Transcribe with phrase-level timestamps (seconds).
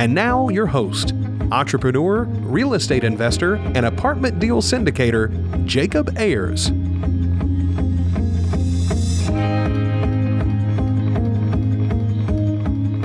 [0.00, 1.12] And now, your host,
[1.52, 5.28] entrepreneur, real estate investor, and apartment deal syndicator,
[5.66, 6.68] Jacob Ayers.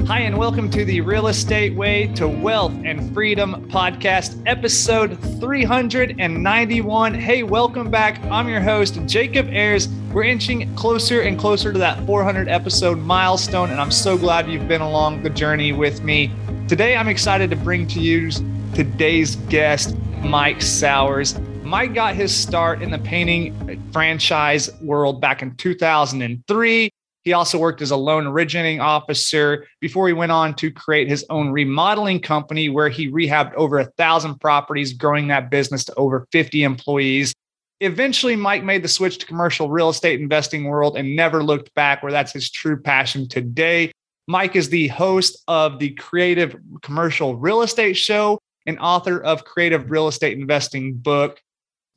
[0.07, 7.13] Hi, and welcome to the Real Estate Way to Wealth and Freedom podcast, episode 391.
[7.13, 8.23] Hey, welcome back.
[8.31, 9.89] I'm your host, Jacob Ayers.
[10.13, 14.69] We're inching closer and closer to that 400 episode milestone, and I'm so glad you've
[14.69, 16.31] been along the journey with me.
[16.67, 18.31] Today, I'm excited to bring to you
[18.73, 21.39] today's guest, Mike Sowers.
[21.61, 26.89] Mike got his start in the painting franchise world back in 2003.
[27.21, 31.23] He also worked as a loan originating officer before he went on to create his
[31.29, 36.25] own remodeling company where he rehabbed over a thousand properties, growing that business to over
[36.31, 37.31] 50 employees.
[37.79, 42.01] Eventually, Mike made the switch to commercial real estate investing world and never looked back,
[42.01, 43.91] where that's his true passion today.
[44.27, 49.89] Mike is the host of the Creative Commercial Real Estate Show and author of Creative
[49.91, 51.39] Real Estate Investing book.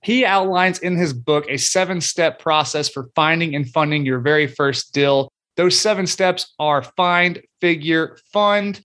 [0.03, 4.47] He outlines in his book a seven step process for finding and funding your very
[4.47, 5.31] first deal.
[5.57, 8.83] Those seven steps are find, figure, fund,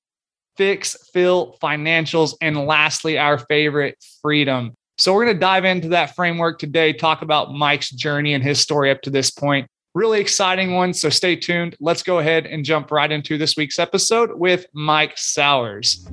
[0.56, 4.74] fix, fill, financials, and lastly, our favorite, freedom.
[4.98, 8.60] So, we're going to dive into that framework today, talk about Mike's journey and his
[8.60, 9.68] story up to this point.
[9.96, 10.92] Really exciting one.
[10.92, 11.76] So stay tuned.
[11.80, 16.04] Let's go ahead and jump right into this week's episode with Mike Sowers.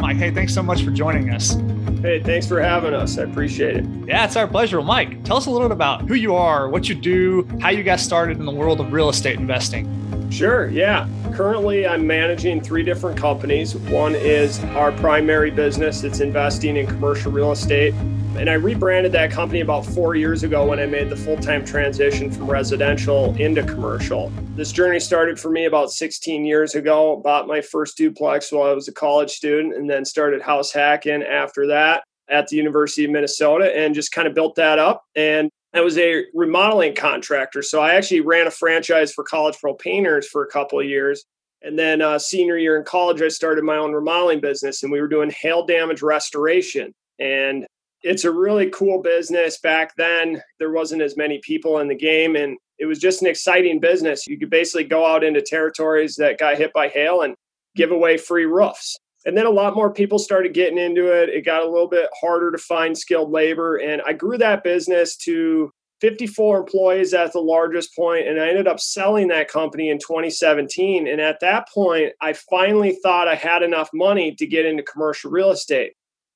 [0.00, 1.56] Mike, hey, thanks so much for joining us.
[2.00, 3.18] Hey, thanks for having us.
[3.18, 3.84] I appreciate it.
[4.06, 4.80] Yeah, it's our pleasure.
[4.80, 7.82] Mike, tell us a little bit about who you are, what you do, how you
[7.82, 10.03] got started in the world of real estate investing.
[10.34, 11.08] Sure, yeah.
[11.32, 13.76] Currently, I'm managing three different companies.
[13.76, 17.94] One is our primary business, it's investing in commercial real estate.
[18.36, 21.64] And I rebranded that company about four years ago when I made the full time
[21.64, 24.32] transition from residential into commercial.
[24.56, 27.14] This journey started for me about 16 years ago.
[27.22, 31.22] Bought my first duplex while I was a college student and then started house hacking
[31.22, 35.04] after that at the University of Minnesota and just kind of built that up.
[35.14, 37.60] And I was a remodeling contractor.
[37.62, 41.24] So I actually ran a franchise for college pro painters for a couple of years.
[41.62, 45.00] And then uh, senior year in college, I started my own remodeling business and we
[45.00, 46.94] were doing hail damage restoration.
[47.18, 47.66] And
[48.02, 49.58] it's a really cool business.
[49.58, 53.28] Back then, there wasn't as many people in the game and it was just an
[53.28, 54.26] exciting business.
[54.26, 57.34] You could basically go out into territories that got hit by hail and
[57.74, 58.96] give away free roofs.
[59.24, 61.30] And then a lot more people started getting into it.
[61.30, 63.76] It got a little bit harder to find skilled labor.
[63.76, 65.70] And I grew that business to
[66.00, 71.08] 54 employees at the largest point, and I ended up selling that company in 2017.
[71.08, 75.30] And at that point, I finally thought I had enough money to get into commercial
[75.30, 75.92] real estate.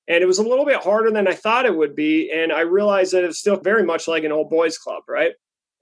[0.08, 2.32] And it was a little bit harder than I thought it would be.
[2.32, 5.32] And I realized that it's still very much like an old boys club, right?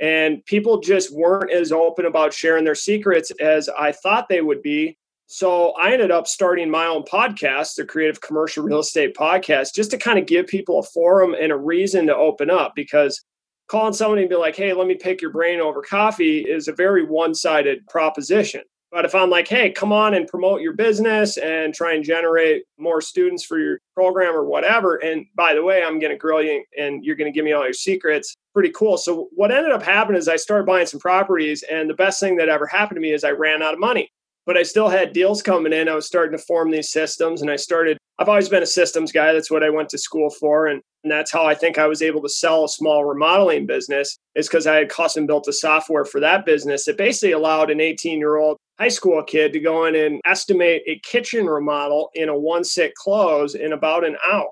[0.01, 4.63] And people just weren't as open about sharing their secrets as I thought they would
[4.63, 4.99] be.
[5.29, 9.91] So I ended up starting my own podcast, the Creative Commercial Real Estate Podcast, just
[9.91, 13.25] to kind of give people a forum and a reason to open up because
[13.67, 16.73] calling somebody and be like, hey, let me pick your brain over coffee is a
[16.73, 18.63] very one sided proposition.
[18.93, 22.63] But if I'm like, hey, come on and promote your business and try and generate
[22.79, 24.95] more students for your program or whatever.
[24.97, 27.53] And by the way, I'm going to grill you and you're going to give me
[27.53, 28.37] all your secrets.
[28.55, 28.97] Pretty cool.
[28.97, 31.65] So, what ended up happening is I started buying some properties.
[31.65, 34.13] And the best thing that ever happened to me is I ran out of money
[34.47, 35.89] but I still had deals coming in.
[35.89, 39.11] I was starting to form these systems and I started, I've always been a systems
[39.11, 39.33] guy.
[39.33, 40.69] That's what I went to school for.
[40.69, 44.17] And, and that's how I think I was able to sell a small remodeling business
[44.37, 46.87] is because I had custom built the software for that business.
[46.87, 50.83] It basically allowed an 18 year old high school kid to go in and estimate
[50.87, 54.51] a kitchen remodel in a one sit close in about an hour.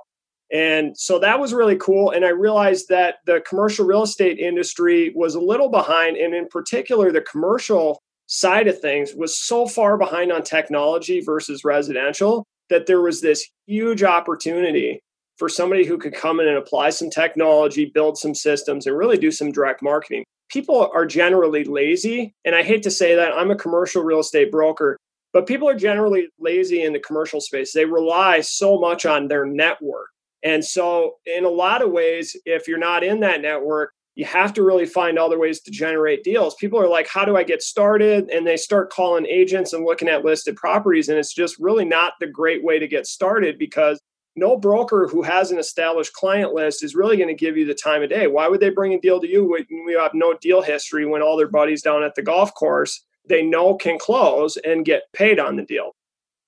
[0.52, 2.10] And so that was really cool.
[2.10, 6.46] And I realized that the commercial real estate industry was a little behind, and in
[6.48, 12.86] particular, the commercial side of things was so far behind on technology versus residential that
[12.86, 15.00] there was this huge opportunity
[15.36, 19.18] for somebody who could come in and apply some technology, build some systems, and really
[19.18, 20.24] do some direct marketing.
[20.50, 22.32] People are generally lazy.
[22.44, 24.96] And I hate to say that, I'm a commercial real estate broker,
[25.32, 27.72] but people are generally lazy in the commercial space.
[27.72, 30.08] They rely so much on their network.
[30.44, 34.52] And so, in a lot of ways, if you're not in that network, you have
[34.54, 36.54] to really find other ways to generate deals.
[36.54, 38.30] People are like, how do I get started?
[38.30, 41.08] And they start calling agents and looking at listed properties.
[41.08, 44.00] And it's just really not the great way to get started because
[44.36, 47.74] no broker who has an established client list is really going to give you the
[47.74, 48.26] time of day.
[48.26, 51.22] Why would they bring a deal to you when you have no deal history when
[51.22, 55.38] all their buddies down at the golf course they know can close and get paid
[55.38, 55.92] on the deal?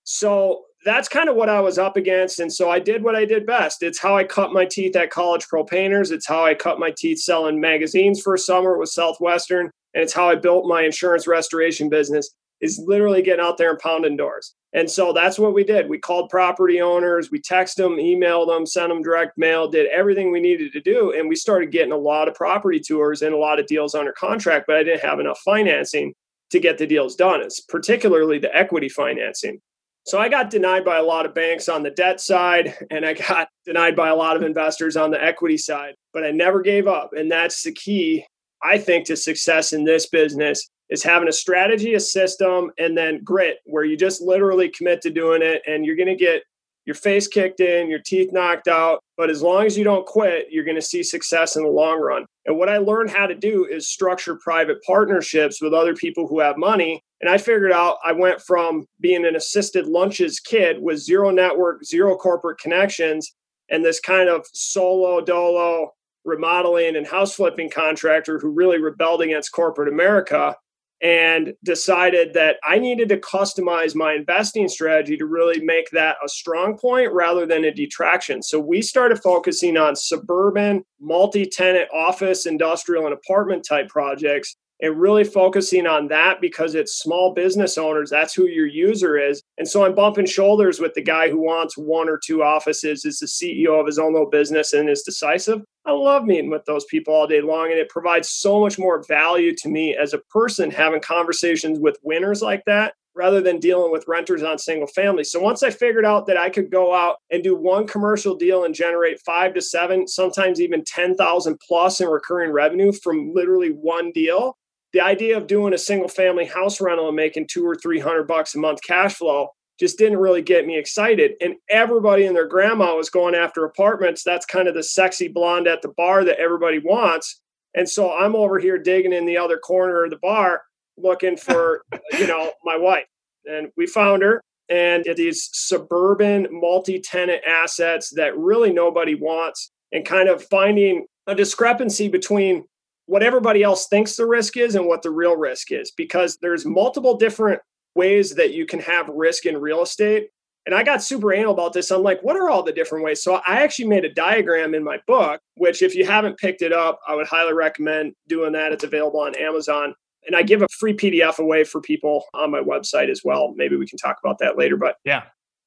[0.05, 2.39] So that's kind of what I was up against.
[2.39, 3.83] And so I did what I did best.
[3.83, 6.13] It's how I cut my teeth at College Pro Painters.
[6.13, 9.71] It's how I cut my teeth selling magazines for a summer with Southwestern.
[9.95, 12.31] And it's how I built my insurance restoration business
[12.61, 14.55] is literally getting out there and pounding doors.
[14.73, 15.89] And so that's what we did.
[15.89, 20.31] We called property owners, we texted them, emailed them, sent them direct mail, did everything
[20.31, 21.13] we needed to do.
[21.13, 24.13] And we started getting a lot of property tours and a lot of deals under
[24.13, 26.15] contract, but I didn't have enough financing
[26.51, 27.43] to get the deals done.
[27.43, 29.61] It's particularly the equity financing.
[30.07, 33.15] So I got denied by a lot of banks on the debt side, and I
[33.15, 36.87] got denied by a lot of investors on the equity side, but I never gave
[36.87, 37.11] up.
[37.13, 38.25] And that's the key,
[38.63, 43.25] I think, to success in this business is having a strategy, a system, and then
[43.25, 46.45] grit where you just literally commit to doing it and you're going to get
[46.85, 49.03] your face kicked in, your teeth knocked out.
[49.17, 52.01] But as long as you don't quit, you're going to see success in the long
[52.01, 52.27] run.
[52.47, 56.39] And what I learned how to do is structure private partnerships with other people who
[56.39, 57.03] have money.
[57.21, 61.85] And I figured out I went from being an assisted lunches kid with zero network,
[61.85, 63.35] zero corporate connections,
[63.71, 65.93] and this kind of solo dolo
[66.25, 70.57] remodeling and house flipping contractor who really rebelled against corporate America
[71.03, 76.29] and decided that I needed to customize my investing strategy to really make that a
[76.29, 78.43] strong point rather than a detraction.
[78.43, 85.01] So we started focusing on suburban, multi tenant office, industrial, and apartment type projects and
[85.01, 88.11] really focusing on that because it's small business owners.
[88.11, 89.43] That's who your user is.
[89.59, 93.19] And so I'm bumping shoulders with the guy who wants one or two offices, is
[93.19, 95.63] the CEO of his own little business, and is decisive.
[95.85, 99.05] I love meeting with those people all day long, and it provides so much more
[99.07, 103.91] value to me as a person having conversations with winners like that rather than dealing
[103.91, 105.25] with renters on single family.
[105.25, 108.65] So once I figured out that I could go out and do one commercial deal
[108.65, 114.13] and generate five to seven, sometimes even 10,000 plus in recurring revenue from literally one
[114.13, 114.56] deal,
[114.93, 118.27] the idea of doing a single family house rental and making two or three hundred
[118.27, 119.49] bucks a month cash flow
[119.79, 121.33] just didn't really get me excited.
[121.41, 124.23] And everybody and their grandma was going after apartments.
[124.23, 127.41] That's kind of the sexy blonde at the bar that everybody wants.
[127.75, 130.63] And so I'm over here digging in the other corner of the bar
[130.97, 131.83] looking for,
[132.19, 133.05] you know, my wife.
[133.45, 140.29] And we found her and these suburban multi-tenant assets that really nobody wants and kind
[140.29, 142.65] of finding a discrepancy between
[143.07, 146.67] what everybody else thinks the risk is and what the real risk is because there's
[146.67, 147.61] multiple different
[147.95, 150.29] ways that you can have risk in real estate.
[150.67, 151.91] And i got super anal about this.
[151.91, 153.23] I'm like what are all the different ways?
[153.23, 156.73] So i actually made a diagram in my book which if you haven't picked it
[156.73, 158.73] up i would highly recommend doing that.
[158.73, 159.95] It's available on amazon.
[160.27, 163.55] And i give a free pdf away for people on my website as well.
[163.57, 165.23] Maybe we can talk about that later but yeah.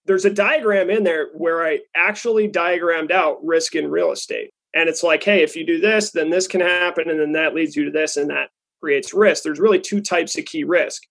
[0.05, 4.87] there's a diagram in there where i actually diagrammed out risk in real estate and
[4.87, 7.09] it's like, hey, if you do this, then this can happen.
[7.09, 8.49] And then that leads you to this, and that
[8.81, 9.43] creates risk.
[9.43, 11.03] There's really two types of key risk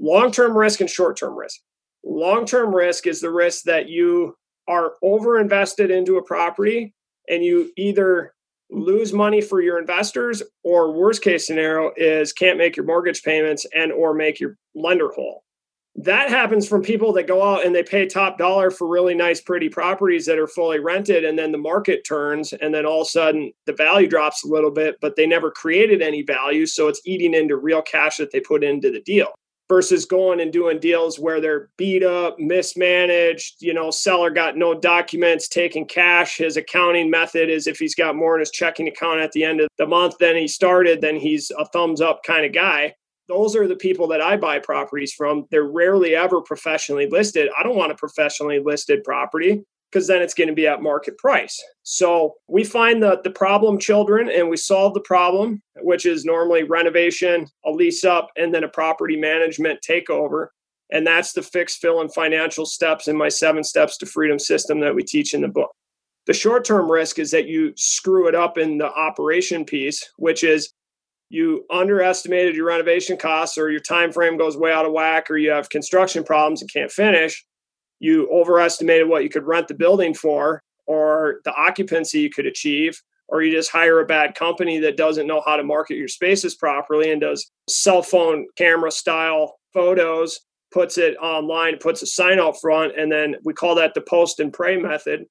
[0.00, 1.60] long term risk and short term risk.
[2.04, 4.36] Long term risk is the risk that you
[4.68, 6.94] are over invested into a property
[7.28, 8.34] and you either
[8.70, 13.64] lose money for your investors or worst case scenario is can't make your mortgage payments
[13.74, 15.42] and or make your lender whole
[15.96, 19.40] that happens from people that go out and they pay top dollar for really nice
[19.40, 23.06] pretty properties that are fully rented and then the market turns and then all of
[23.06, 26.86] a sudden the value drops a little bit but they never created any value so
[26.86, 29.28] it's eating into real cash that they put into the deal
[29.68, 34.78] versus going and doing deals where they're beat up mismanaged you know seller got no
[34.78, 36.38] documents taking cash.
[36.38, 39.60] His accounting method is if he's got more in his checking account at the end
[39.60, 42.94] of the month than he started then he's a thumbs up kind of guy
[43.28, 45.46] those are the people that I buy properties from.
[45.50, 47.50] They're rarely ever professionally listed.
[47.58, 51.16] I don't want a professionally listed property because then it's going to be at market
[51.18, 51.58] price.
[51.82, 56.64] So we find the, the problem children and we solve the problem, which is normally
[56.64, 60.48] renovation, a lease up, and then a property management takeover.
[60.90, 64.80] And that's the fix, fill, and financial steps in my seven steps to freedom system
[64.80, 65.70] that we teach in the book.
[66.26, 70.44] The short term risk is that you screw it up in the operation piece, which
[70.44, 70.72] is
[71.30, 75.36] you underestimated your renovation costs or your time frame goes way out of whack or
[75.36, 77.44] you have construction problems and can't finish
[78.00, 83.00] you overestimated what you could rent the building for or the occupancy you could achieve
[83.28, 86.54] or you just hire a bad company that doesn't know how to market your spaces
[86.54, 90.40] properly and does cell phone camera style photos
[90.72, 94.40] puts it online puts a sign out front and then we call that the post
[94.40, 95.24] and pray method.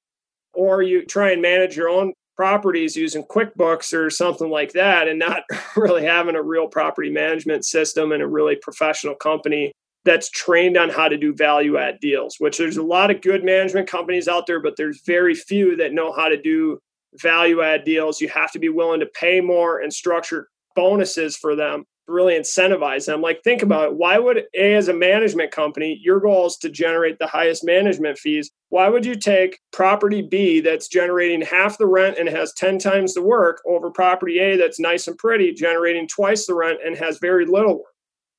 [0.54, 5.18] Or you try and manage your own properties using QuickBooks or something like that and
[5.18, 5.42] not
[5.76, 9.72] really having a real property management system and a really professional company
[10.04, 13.44] that's trained on how to do value add deals, which there's a lot of good
[13.44, 16.78] management companies out there, but there's very few that know how to do
[17.14, 18.20] value add deals.
[18.20, 23.06] You have to be willing to pay more and structure bonuses for them really incentivize
[23.06, 23.20] them.
[23.20, 23.94] Like, think about it.
[23.94, 28.18] Why would A, as a management company, your goal is to generate the highest management
[28.18, 28.50] fees?
[28.70, 33.14] Why would you take property B that's generating half the rent and has 10 times
[33.14, 37.18] the work over property A that's nice and pretty, generating twice the rent and has
[37.18, 37.94] very little work?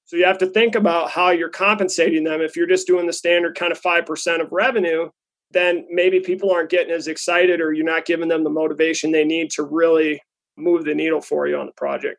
[0.06, 2.42] So you have to think about how you're compensating them.
[2.42, 5.10] If you're just doing the standard kind of 5% of revenue,
[5.52, 9.24] then maybe people aren't getting as excited or you're not giving them the motivation they
[9.24, 10.20] need to really
[10.58, 12.18] move the needle for you on the project.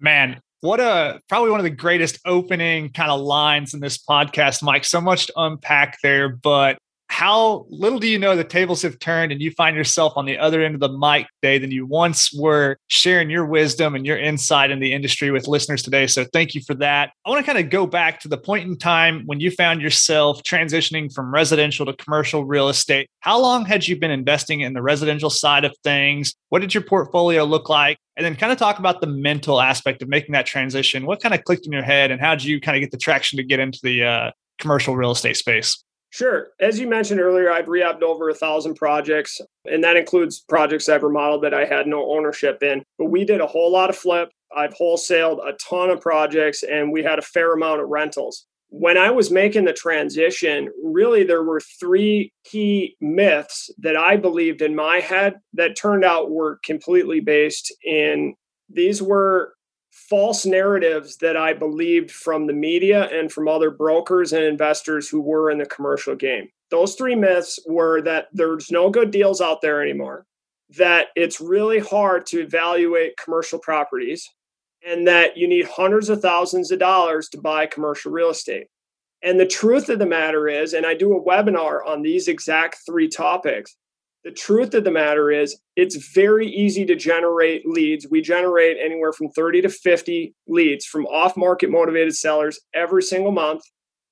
[0.00, 4.62] Man, what a probably one of the greatest opening kind of lines in this podcast,
[4.62, 4.84] Mike.
[4.84, 6.78] So much to unpack there, but
[7.12, 10.38] how little do you know the tables have turned and you find yourself on the
[10.38, 14.16] other end of the mic today than you once were sharing your wisdom and your
[14.16, 16.06] insight in the industry with listeners today.
[16.06, 17.12] So thank you for that.
[17.26, 19.82] I want to kind of go back to the point in time when you found
[19.82, 23.10] yourself transitioning from residential to commercial real estate.
[23.20, 26.34] How long had you been investing in the residential side of things?
[26.48, 27.98] What did your portfolio look like?
[28.16, 31.04] And then kind of talk about the mental aspect of making that transition.
[31.04, 32.96] What kind of clicked in your head and how did you kind of get the
[32.96, 35.84] traction to get into the uh, commercial real estate space?
[36.12, 36.48] Sure.
[36.60, 41.02] As you mentioned earlier, I've rehabbed over a thousand projects, and that includes projects I've
[41.02, 42.82] remodeled that I had no ownership in.
[42.98, 44.28] But we did a whole lot of flip.
[44.54, 48.46] I've wholesaled a ton of projects, and we had a fair amount of rentals.
[48.68, 54.60] When I was making the transition, really there were three key myths that I believed
[54.60, 58.34] in my head that turned out were completely based in
[58.68, 59.54] these were
[60.12, 65.22] false narratives that I believed from the media and from other brokers and investors who
[65.22, 66.50] were in the commercial game.
[66.70, 70.26] Those three myths were that there's no good deals out there anymore,
[70.76, 74.28] that it's really hard to evaluate commercial properties,
[74.86, 78.66] and that you need hundreds of thousands of dollars to buy commercial real estate.
[79.22, 82.80] And the truth of the matter is, and I do a webinar on these exact
[82.84, 83.78] three topics,
[84.24, 88.06] the truth of the matter is, it's very easy to generate leads.
[88.08, 93.32] We generate anywhere from 30 to 50 leads from off market motivated sellers every single
[93.32, 93.62] month.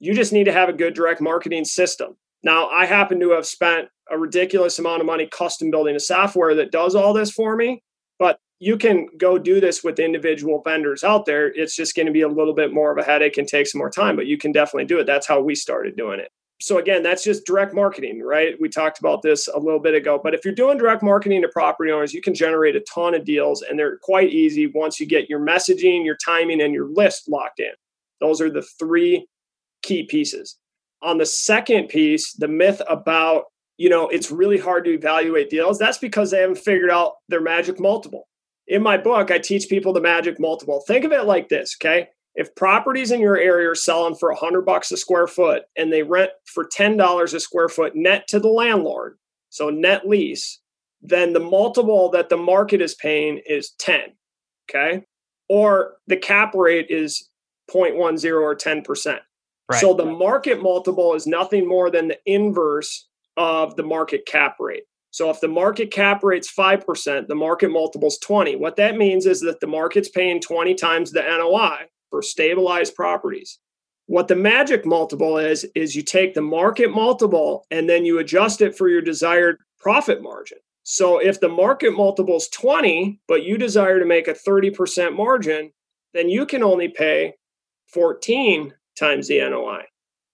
[0.01, 2.17] You just need to have a good direct marketing system.
[2.43, 6.55] Now, I happen to have spent a ridiculous amount of money custom building a software
[6.57, 7.83] that does all this for me,
[8.19, 11.49] but you can go do this with individual vendors out there.
[11.49, 13.79] It's just going to be a little bit more of a headache and take some
[13.79, 15.07] more time, but you can definitely do it.
[15.07, 18.61] That's how we started doing it so again that's just direct marketing right?
[18.61, 21.49] We talked about this a little bit ago but if you're doing direct marketing to
[21.49, 25.07] property owners you can generate a ton of deals and they're quite easy once you
[25.07, 27.73] get your messaging your timing and your list locked in.
[28.21, 29.27] Those are the three
[29.83, 30.57] key pieces.
[31.03, 33.45] On the second piece the myth about
[33.79, 37.41] you know it's really hard to evaluate deals that's because they haven't figured out their
[37.41, 38.29] magic multiple.
[38.69, 40.83] In my book i teach people the magic multiple.
[40.87, 42.09] Think of it like this okay
[42.41, 46.03] if properties in your area are selling for 100 bucks a square foot and they
[46.03, 49.19] rent for $10 a square foot net to the landlord
[49.51, 50.59] so net lease
[51.03, 54.01] then the multiple that the market is paying is 10
[54.69, 55.05] okay
[55.51, 57.29] or the cap rate is
[57.71, 59.19] 0.10 or 10%
[59.71, 59.81] right.
[59.81, 63.07] so the market multiple is nothing more than the inverse
[63.37, 68.17] of the market cap rate so if the market cap rate's 5%, the market multiple's
[68.19, 68.55] 20.
[68.55, 73.59] What that means is that the market's paying 20 times the NOI for stabilized properties.
[74.07, 78.61] What the magic multiple is, is you take the market multiple and then you adjust
[78.61, 80.59] it for your desired profit margin.
[80.83, 85.73] So if the market multiple is 20, but you desire to make a 30% margin,
[86.13, 87.35] then you can only pay
[87.93, 89.85] 14 times the NOI.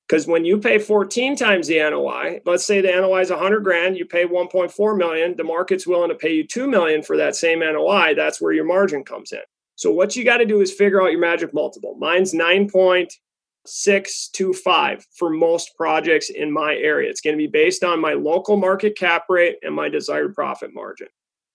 [0.09, 3.99] Because when you pay 14 times the NOI, let's say the NOI is 100 grand,
[3.99, 7.59] you pay 1.4 million, the market's willing to pay you 2 million for that same
[7.59, 9.41] NOI, that's where your margin comes in.
[9.77, 11.95] So what you got to do is figure out your magic multiple.
[11.99, 17.11] Mine's 9.625 for most projects in my area.
[17.11, 20.75] It's going to be based on my local market cap rate and my desired profit
[20.75, 21.07] margin.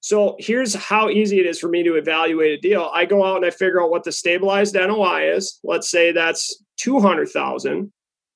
[0.02, 2.90] So here's how easy it is for me to evaluate a deal.
[2.94, 5.60] I go out and I figure out what the stabilized NOI is.
[5.64, 7.94] Let's say that's 200,000.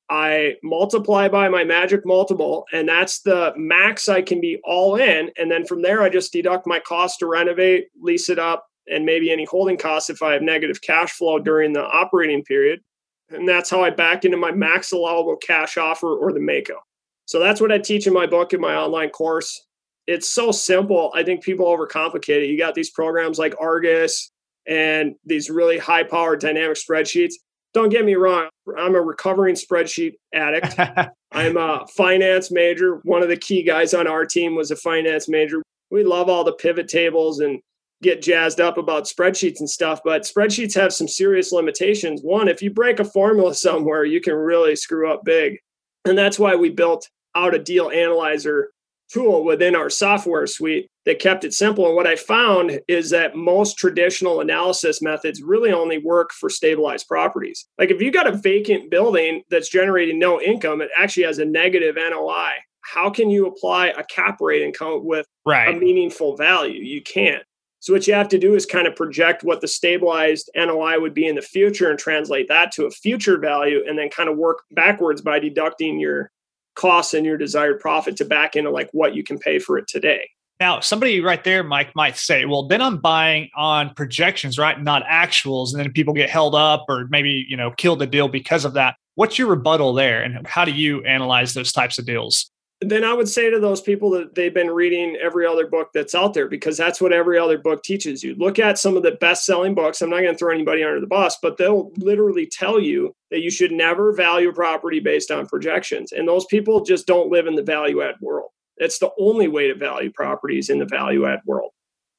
[0.07, 5.31] I multiply by my magic multiple, and that's the max I can be all in.
[5.37, 9.05] And then from there, I just deduct my cost to renovate, lease it up, and
[9.05, 12.81] maybe any holding costs if I have negative cash flow during the operating period.
[13.29, 16.79] And that's how I back into my max allowable cash offer or the MACO.
[17.25, 19.65] So that's what I teach in my book in my online course.
[20.05, 21.11] It's so simple.
[21.15, 22.49] I think people overcomplicate it.
[22.49, 24.31] You got these programs like Argus
[24.67, 27.33] and these really high powered dynamic spreadsheets.
[27.73, 30.75] Don't get me wrong, I'm a recovering spreadsheet addict.
[31.31, 33.01] I'm a finance major.
[33.03, 35.61] One of the key guys on our team was a finance major.
[35.91, 37.59] we love all the pivot tables and
[38.05, 42.21] get jazzed up about spreadsheets and stuff, but spreadsheets have some serious limitations.
[42.21, 45.59] One, if you break a formula somewhere, you can really screw up big.
[46.05, 48.69] And that's why we built out a deal analyzer
[49.11, 51.85] tool within our software suite that kept it simple.
[51.85, 57.07] And what I found is that most traditional analysis methods really only work for stabilized
[57.07, 57.67] properties.
[57.77, 61.45] Like if you got a vacant building that's generating no income, it actually has a
[61.45, 62.51] negative NOI.
[62.81, 65.75] How can you apply a cap rate and come up with right.
[65.75, 66.81] a meaningful value?
[66.81, 67.43] You can't.
[67.85, 71.13] So what you have to do is kind of project what the stabilized NOI would
[71.13, 74.37] be in the future and translate that to a future value and then kind of
[74.37, 76.31] work backwards by deducting your
[76.73, 79.87] costs and your desired profit to back into like what you can pay for it
[79.87, 80.27] today.
[80.59, 84.81] Now, somebody right there, Mike, might say, well, then I'm buying on projections, right?
[84.81, 85.71] Not actuals.
[85.71, 88.73] And then people get held up or maybe, you know, kill the deal because of
[88.73, 88.95] that.
[89.13, 90.23] What's your rebuttal there?
[90.23, 92.49] And how do you analyze those types of deals?
[92.81, 96.13] Then I would say to those people that they've been reading every other book that's
[96.13, 98.35] out there because that's what every other book teaches you.
[98.35, 100.01] Look at some of the best selling books.
[100.01, 103.41] I'm not going to throw anybody under the bus, but they'll literally tell you that
[103.41, 106.11] you should never value property based on projections.
[106.11, 108.49] And those people just don't live in the value add world.
[108.77, 111.71] It's the only way to value properties in the value add world.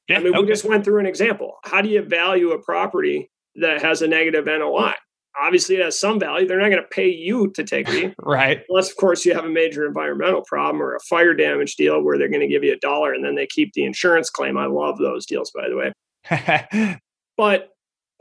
[0.07, 0.41] Yeah, I mean, okay.
[0.41, 1.57] we just went through an example.
[1.63, 4.93] How do you value a property that has a negative NOI?
[5.39, 6.47] Obviously, it has some value.
[6.47, 8.63] They're not going to pay you to take it, right?
[8.69, 12.17] Unless, of course, you have a major environmental problem or a fire damage deal where
[12.17, 14.57] they're going to give you a dollar and then they keep the insurance claim.
[14.57, 16.99] I love those deals, by the way.
[17.37, 17.69] but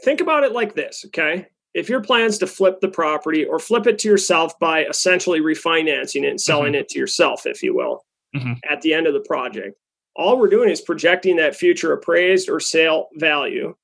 [0.04, 1.46] think about it like this, okay?
[1.74, 6.24] If your plans to flip the property or flip it to yourself by essentially refinancing
[6.24, 6.80] it and selling mm-hmm.
[6.80, 8.02] it to yourself, if you will,
[8.34, 8.54] mm-hmm.
[8.70, 9.76] at the end of the project.
[10.14, 13.74] All we're doing is projecting that future appraised or sale value.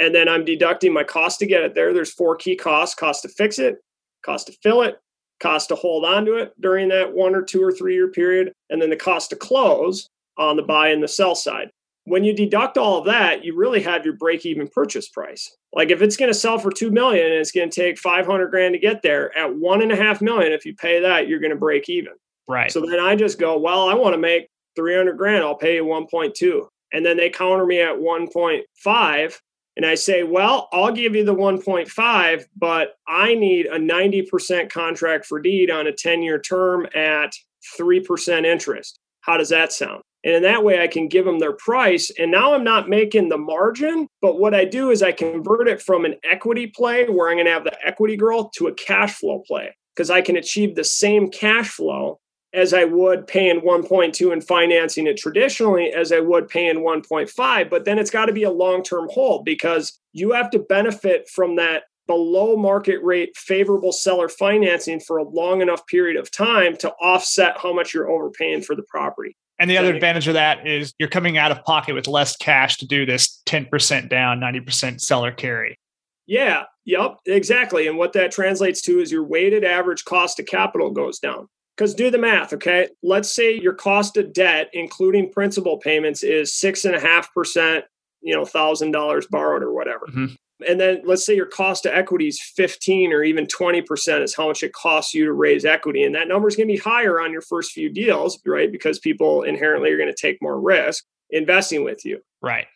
[0.00, 1.92] And then I'm deducting my cost to get it there.
[1.92, 3.76] There's four key costs cost to fix it,
[4.24, 5.00] cost to fill it,
[5.40, 8.52] cost to hold on to it during that one or two or three year period,
[8.70, 11.70] and then the cost to close on the buy and the sell side.
[12.06, 15.56] When you deduct all of that, you really have your break even purchase price.
[15.72, 18.50] Like if it's going to sell for two million and it's going to take 500
[18.50, 21.40] grand to get there at one and a half million, if you pay that, you're
[21.40, 22.12] going to break even.
[22.46, 22.70] Right.
[22.70, 25.42] So then I just go, well, I want to make 300 grand.
[25.42, 26.66] I'll pay you 1.2.
[26.92, 29.40] And then they counter me at 1.5.
[29.76, 35.26] And I say, well, I'll give you the 1.5, but I need a 90% contract
[35.26, 37.32] for deed on a 10 year term at
[37.78, 38.98] 3% interest.
[39.20, 40.02] How does that sound?
[40.24, 42.10] And in that way, I can give them their price.
[42.18, 45.82] And now I'm not making the margin, but what I do is I convert it
[45.82, 49.14] from an equity play where I'm going to have the equity girl to a cash
[49.14, 52.20] flow play because I can achieve the same cash flow
[52.54, 57.68] as I would paying 1.2 and financing it traditionally as I would paying 1.5.
[57.68, 61.28] But then it's got to be a long term hold because you have to benefit
[61.28, 66.76] from that below market rate favorable seller financing for a long enough period of time
[66.76, 69.36] to offset how much you're overpaying for the property.
[69.58, 72.76] And the other advantage of that is you're coming out of pocket with less cash
[72.78, 75.78] to do this 10% down, 90% seller carry.
[76.26, 77.86] Yeah, yep, exactly.
[77.86, 81.48] And what that translates to is your weighted average cost of capital goes down.
[81.76, 82.88] Because do the math, okay?
[83.02, 87.84] Let's say your cost of debt, including principal payments, is six and a half percent,
[88.22, 90.06] you know, thousand dollars borrowed or whatever.
[90.06, 90.34] Mm-hmm.
[90.68, 94.48] And then let's say your cost of equity is 15 or even 20% is how
[94.48, 96.04] much it costs you to raise equity.
[96.04, 98.70] And that number is going to be higher on your first few deals, right?
[98.70, 102.20] Because people inherently are going to take more risk investing with you.
[102.40, 102.66] Right.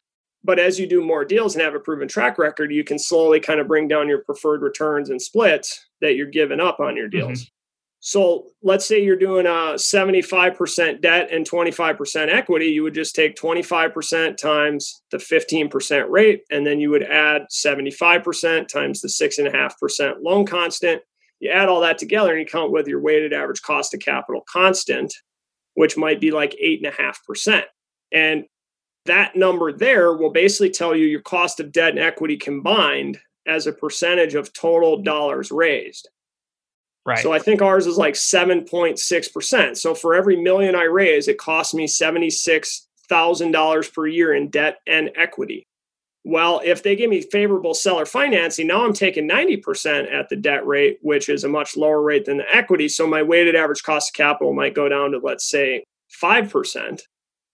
[0.45, 3.41] But as you do more deals and have a proven track record, you can slowly
[3.41, 7.09] kind of bring down your preferred returns and splits that you're giving up on your
[7.09, 7.43] deals.
[7.43, 7.58] Mm-hmm.
[8.01, 13.35] So let's say you're doing a 75% debt and 25% equity, you would just take
[13.35, 20.47] 25% times the 15% rate, and then you would add 75% times the 6.5% loan
[20.47, 21.03] constant.
[21.41, 24.43] You add all that together and you count with your weighted average cost of capital
[24.51, 25.13] constant,
[25.75, 27.63] which might be like 8.5%.
[28.13, 28.45] And
[29.07, 33.67] that number there will basically tell you your cost of debt and equity combined as
[33.67, 36.09] a percentage of total dollars raised.
[37.07, 37.21] Right.
[37.21, 39.77] So I think ours is like 7.6%.
[39.77, 45.11] So for every million I raise, it costs me $76,000 per year in debt and
[45.17, 45.63] equity.
[46.25, 50.67] Well, if they give me favorable seller financing, now I'm taking 90% at the debt
[50.67, 52.89] rate, which is a much lower rate than the equity.
[52.89, 55.85] So my weighted average cost of capital might go down to, let's say,
[56.23, 57.01] 5%.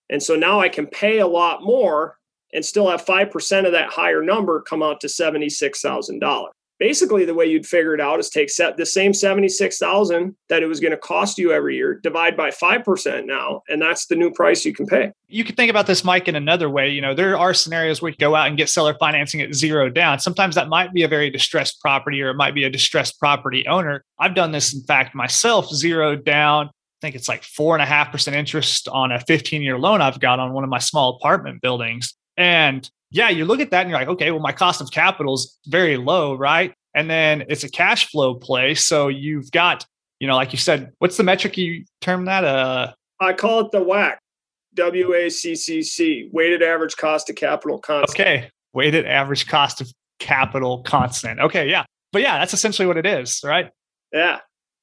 [0.09, 2.17] And so now I can pay a lot more
[2.53, 6.47] and still have 5% of that higher number come out to $76,000
[6.79, 10.67] basically the way you'd figure it out is take set the same 76,000 that it
[10.67, 14.31] was going to cost you every year divide by 5% now and that's the new
[14.31, 15.11] price you can pay.
[15.27, 18.11] You could think about this Mike in another way, you know, there are scenarios where
[18.11, 20.19] you go out and get seller financing at zero down.
[20.19, 23.67] Sometimes that might be a very distressed property or it might be a distressed property
[23.67, 24.03] owner.
[24.19, 26.69] I've done this in fact myself, zero down
[27.01, 30.01] I think it's like four and a half percent interest on a 15 year loan
[30.01, 32.13] I've got on one of my small apartment buildings.
[32.37, 35.35] And yeah, you look at that and you're like, okay, well, my cost of capital
[35.35, 36.73] is very low, right?
[36.93, 38.75] And then it's a cash flow play.
[38.75, 39.85] So you've got,
[40.19, 42.43] you know, like you said, what's the metric you term that?
[42.43, 44.15] Uh, I call it the WACC,
[44.75, 48.19] W A C C C, weighted average cost of capital constant.
[48.19, 51.39] Okay, weighted average cost of capital constant.
[51.39, 51.85] Okay, yeah.
[52.11, 53.69] But yeah, that's essentially what it is, right?
[54.13, 54.39] Yeah.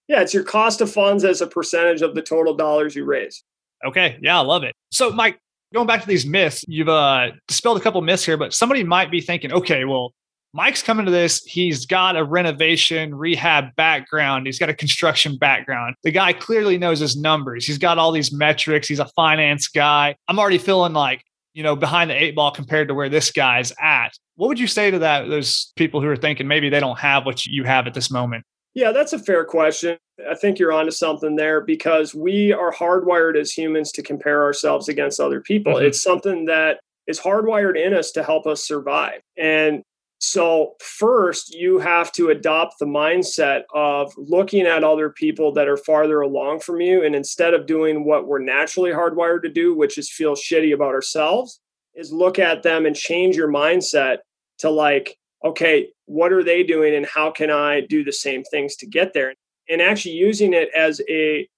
[0.08, 3.42] Yeah, it's your cost of funds as a percentage of the total dollars you raise.
[3.86, 4.74] Okay, yeah, I love it.
[4.90, 5.38] So, Mike,
[5.72, 9.10] going back to these myths, you've uh, dispelled a couple myths here, but somebody might
[9.10, 10.12] be thinking, okay, well,
[10.54, 11.42] Mike's coming to this.
[11.44, 14.46] He's got a renovation rehab background.
[14.46, 15.96] He's got a construction background.
[16.02, 17.66] The guy clearly knows his numbers.
[17.66, 18.86] He's got all these metrics.
[18.86, 20.14] He's a finance guy.
[20.28, 23.72] I'm already feeling like, you know, behind the eight ball compared to where this guy's
[23.80, 24.10] at.
[24.36, 25.28] What would you say to that?
[25.28, 28.44] Those people who are thinking maybe they don't have what you have at this moment?
[28.74, 29.98] Yeah, that's a fair question.
[30.30, 34.88] I think you're onto something there because we are hardwired as humans to compare ourselves
[34.88, 35.74] against other people.
[35.74, 35.86] Mm-hmm.
[35.86, 39.20] It's something that is hardwired in us to help us survive.
[39.36, 39.82] And
[40.24, 45.76] so, first, you have to adopt the mindset of looking at other people that are
[45.76, 47.04] farther along from you.
[47.04, 50.94] And instead of doing what we're naturally hardwired to do, which is feel shitty about
[50.94, 51.60] ourselves,
[51.94, 54.18] is look at them and change your mindset
[54.58, 58.76] to like, okay, what are they doing and how can I do the same things
[58.76, 59.34] to get there?
[59.72, 61.48] And actually using it as a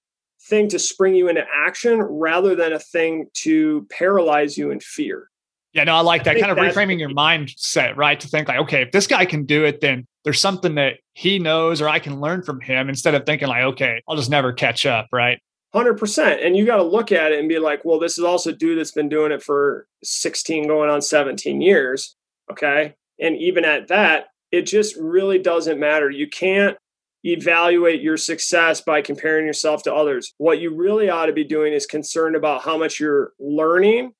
[0.47, 5.29] thing to spring you into action rather than a thing to paralyze you in fear.
[5.73, 8.17] Yeah, no, I like that I kind of reframing your mindset, right?
[8.17, 11.37] To think like, okay, if this guy can do it, then there's something that he
[11.37, 14.53] knows or I can learn from him instead of thinking like, okay, I'll just never
[14.53, 15.39] catch up, right?
[15.73, 16.45] 100%.
[16.45, 18.53] And you got to look at it and be like, well, this is also a
[18.53, 22.15] dude that's been doing it for 16 going on 17 years.
[22.49, 22.95] Okay.
[23.19, 26.09] And even at that, it just really doesn't matter.
[26.09, 26.77] You can't
[27.25, 30.33] evaluate your success by comparing yourself to others.
[30.37, 34.13] What you really ought to be doing is concerned about how much you're learning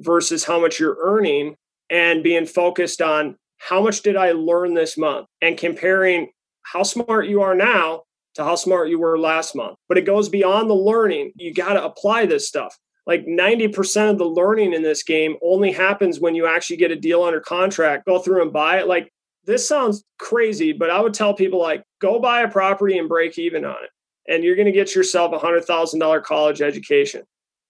[0.00, 1.56] versus how much you're earning
[1.90, 6.30] and being focused on how much did I learn this month and comparing
[6.62, 8.02] how smart you are now
[8.34, 9.76] to how smart you were last month.
[9.88, 11.32] But it goes beyond the learning.
[11.36, 15.72] You got to apply this stuff like 90% of the learning in this game only
[15.72, 18.86] happens when you actually get a deal under contract, go through and buy it.
[18.86, 19.12] Like
[19.50, 23.38] this sounds crazy, but I would tell people like go buy a property and break
[23.38, 23.90] even on it.
[24.28, 27.22] And you're going to get yourself a hundred thousand dollar college education.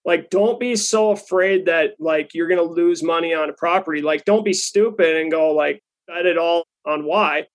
[0.04, 4.02] Like, don't be so afraid that like you're going to lose money on a property.
[4.02, 7.46] Like, don't be stupid and go like bet it all on why.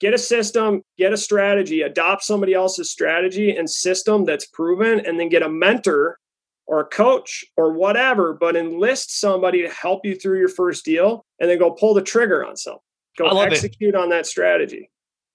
[0.00, 5.18] Get a system, get a strategy, adopt somebody else's strategy and system that's proven, and
[5.18, 6.18] then get a mentor
[6.66, 11.24] or a coach or whatever, but enlist somebody to help you through your first deal
[11.40, 12.80] and then go pull the trigger on something.
[13.18, 13.98] Go execute it.
[13.98, 14.90] on that strategy.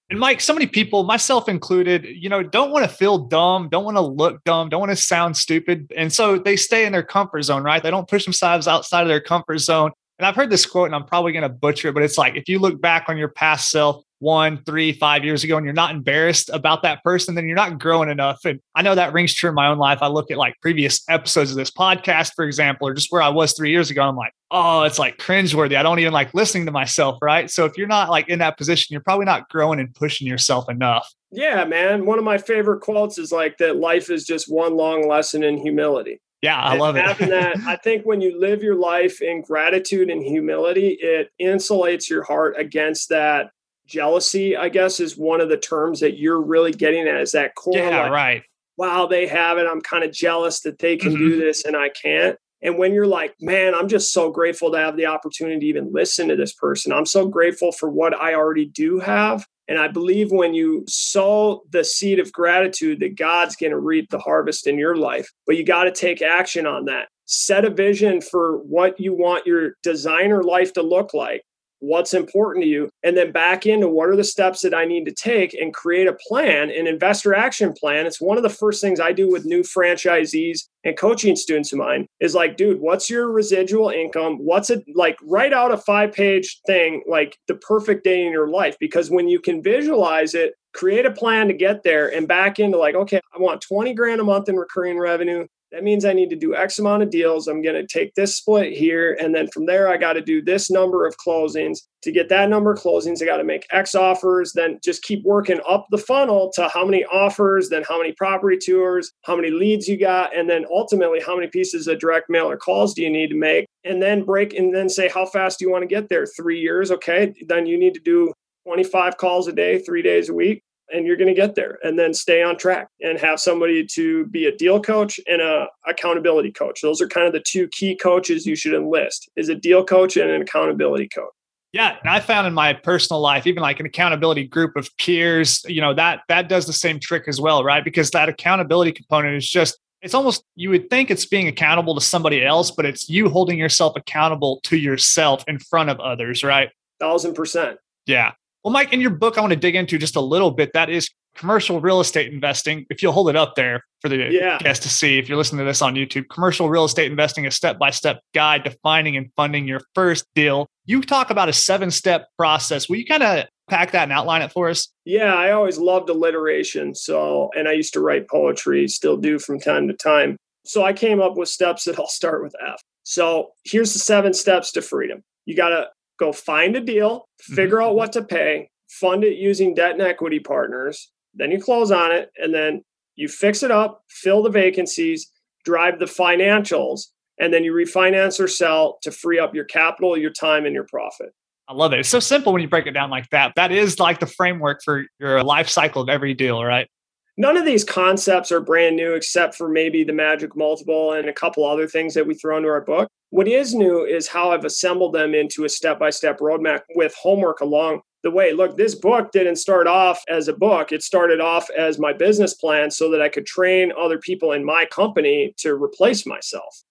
[0.10, 3.84] And Mike, so many people, myself included, you know, don't want to feel dumb, don't
[3.84, 5.92] want to look dumb, don't want to sound stupid.
[5.98, 7.84] And so they stay in their comfort zone, right?
[7.84, 9.92] They don't push themselves outside of their comfort zone.
[10.20, 12.36] And I've heard this quote and I'm probably going to butcher it, but it's like
[12.36, 15.74] if you look back on your past self one, three, five years ago, and you're
[15.74, 18.44] not embarrassed about that person, then you're not growing enough.
[18.46, 20.00] And I know that rings true in my own life.
[20.02, 23.30] I look at like previous episodes of this podcast, for example, or just where I
[23.30, 24.02] was three years ago.
[24.02, 25.76] I'm like, oh, it's like cringeworthy.
[25.76, 27.50] I don't even like listening to myself, right?
[27.50, 30.70] So if you're not like in that position, you're probably not growing and pushing yourself
[30.70, 31.14] enough.
[31.32, 32.06] Yeah, man.
[32.06, 35.58] One of my favorite quotes is like that life is just one long lesson in
[35.58, 36.22] humility.
[36.42, 37.18] Yeah, I love it.
[37.30, 42.24] that, I think when you live your life in gratitude and humility, it insulates your
[42.24, 43.52] heart against that
[43.88, 47.22] jealousy, I guess, is one of the terms that you're really getting at.
[47.22, 47.78] Is that core?
[47.78, 48.44] Yeah, like, right.
[48.78, 49.66] Wow, they have it.
[49.70, 51.30] I'm kind of jealous that they can mm-hmm.
[51.30, 52.38] do this and I can't.
[52.62, 55.92] And when you're like, man, I'm just so grateful to have the opportunity to even
[55.94, 56.92] listen to this person.
[56.92, 59.46] I'm so grateful for what I already do have.
[59.68, 64.10] And I believe when you sow the seed of gratitude, that God's going to reap
[64.10, 65.30] the harvest in your life.
[65.46, 67.10] But you got to take action on that.
[67.26, 71.44] Set a vision for what you want your designer life to look like
[71.80, 75.06] what's important to you, and then back into what are the steps that I need
[75.06, 78.06] to take and create a plan, an investor action plan.
[78.06, 81.80] It's one of the first things I do with new franchisees and coaching students of
[81.80, 84.38] mine is like, dude, what's your residual income?
[84.38, 85.18] What's it like?
[85.24, 88.78] Write out a five page thing, like the perfect day in your life.
[88.80, 92.78] Because when you can visualize it, create a plan to get there and back into
[92.78, 96.32] like, okay, I want 20 grand a month in recurring revenue that means I need
[96.32, 97.48] to do X amount of deals.
[97.48, 99.16] I'm going to take this split here.
[99.22, 101.82] And then from there, I got to do this number of closings.
[102.02, 105.24] To get that number of closings, I got to make X offers, then just keep
[105.24, 109.52] working up the funnel to how many offers, then how many property tours, how many
[109.52, 113.04] leads you got, and then ultimately how many pieces of direct mail or calls do
[113.04, 113.68] you need to make?
[113.84, 116.26] And then break and then say, how fast do you want to get there?
[116.26, 116.90] Three years.
[116.90, 117.36] Okay.
[117.48, 118.34] Then you need to do
[118.66, 121.98] 25 calls a day, three days a week and you're going to get there and
[121.98, 126.52] then stay on track and have somebody to be a deal coach and a accountability
[126.52, 129.84] coach those are kind of the two key coaches you should enlist is a deal
[129.84, 131.32] coach and an accountability coach
[131.74, 135.64] yeah, and I found in my personal life, even like an accountability group of peers,
[135.68, 137.84] you know, that that does the same trick as well, right?
[137.84, 142.02] Because that accountability component is just it's almost you would think it's being accountable to
[142.02, 146.70] somebody else, but it's you holding yourself accountable to yourself in front of others, right?
[147.00, 147.78] Thousand percent.
[148.06, 148.32] Yeah.
[148.64, 150.74] Well, Mike, in your book, I want to dig into just a little bit.
[150.74, 152.86] That is commercial real estate investing.
[152.90, 154.58] If you'll hold it up there for the yeah.
[154.58, 157.52] guests to see, if you're listening to this on YouTube, commercial real estate investing, a
[157.52, 160.68] step by step guide to finding and funding your first deal.
[160.86, 162.90] You talk about a seven step process.
[162.90, 164.90] Will you kind of pack that and outline it for us?
[165.06, 166.96] Yeah, I always loved alliteration.
[166.96, 170.38] So, and I used to write poetry, still do from time to time.
[170.66, 172.82] So I came up with steps that I'll start with F.
[173.04, 175.24] So here's the seven steps to freedom.
[175.46, 175.88] You got to
[176.20, 177.86] go find a deal, figure mm-hmm.
[177.90, 182.12] out what to pay, fund it using debt and equity partners, then you close on
[182.12, 182.84] it, and then
[183.16, 185.32] you fix it up, fill the vacancies,
[185.66, 187.08] drive the financials,
[187.40, 190.86] and then you refinance or sell to free up your capital, your time, and your
[190.86, 191.34] profit.
[191.68, 192.00] I love it.
[192.00, 193.54] It's so simple when you break it down like that.
[193.56, 196.88] That is like the framework for your life cycle of every deal, right?
[197.36, 201.34] None of these concepts are brand new except for maybe the magic multiple and a
[201.34, 203.10] couple other things that we throw into our book.
[203.30, 207.14] What is new is how I've assembled them into a step by step roadmap with
[207.16, 208.54] homework along the way.
[208.54, 212.54] Look, this book didn't start off as a book, it started off as my business
[212.54, 216.84] plan so that I could train other people in my company to replace myself.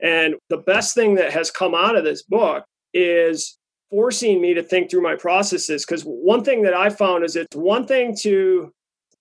[0.00, 3.58] And the best thing that has come out of this book is
[3.90, 5.84] forcing me to think through my processes.
[5.86, 8.72] Because one thing that I found is it's one thing to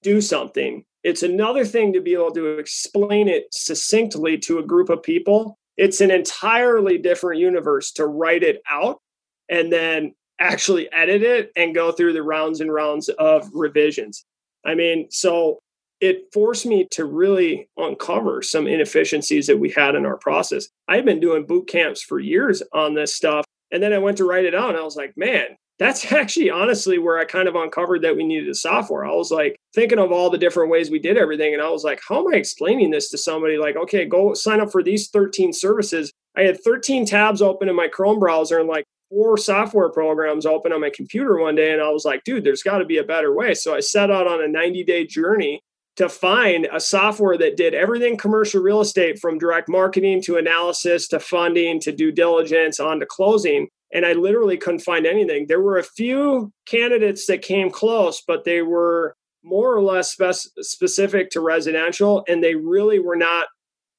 [0.02, 4.90] do something, it's another thing to be able to explain it succinctly to a group
[4.90, 5.58] of people.
[5.82, 9.00] It's an entirely different universe to write it out
[9.50, 14.24] and then actually edit it and go through the rounds and rounds of revisions.
[14.64, 15.58] I mean, so
[16.00, 20.68] it forced me to really uncover some inefficiencies that we had in our process.
[20.88, 24.26] I've been doing boot camps for years on this stuff and then I went to
[24.26, 27.56] write it out and I was like, man, that's actually honestly where I kind of
[27.56, 29.04] uncovered that we needed a software.
[29.04, 31.54] I was like thinking of all the different ways we did everything.
[31.54, 33.58] And I was like, how am I explaining this to somebody?
[33.58, 36.14] Like, okay, go sign up for these 13 services.
[36.38, 40.72] I had 13 tabs open in my Chrome browser and like four software programs open
[40.72, 41.74] on my computer one day.
[41.74, 43.56] And I was like, dude, there's got to be a better way.
[43.56, 45.62] So I set out on a 90 day journey
[45.98, 51.08] to find a software that did everything commercial real estate from direct marketing to analysis
[51.10, 53.68] to funding to due diligence on to closing.
[53.94, 55.48] And I literally couldn't find anything.
[55.48, 60.36] There were a few candidates that came close, but they were more or less spec-
[60.60, 63.48] specific to residential and they really were not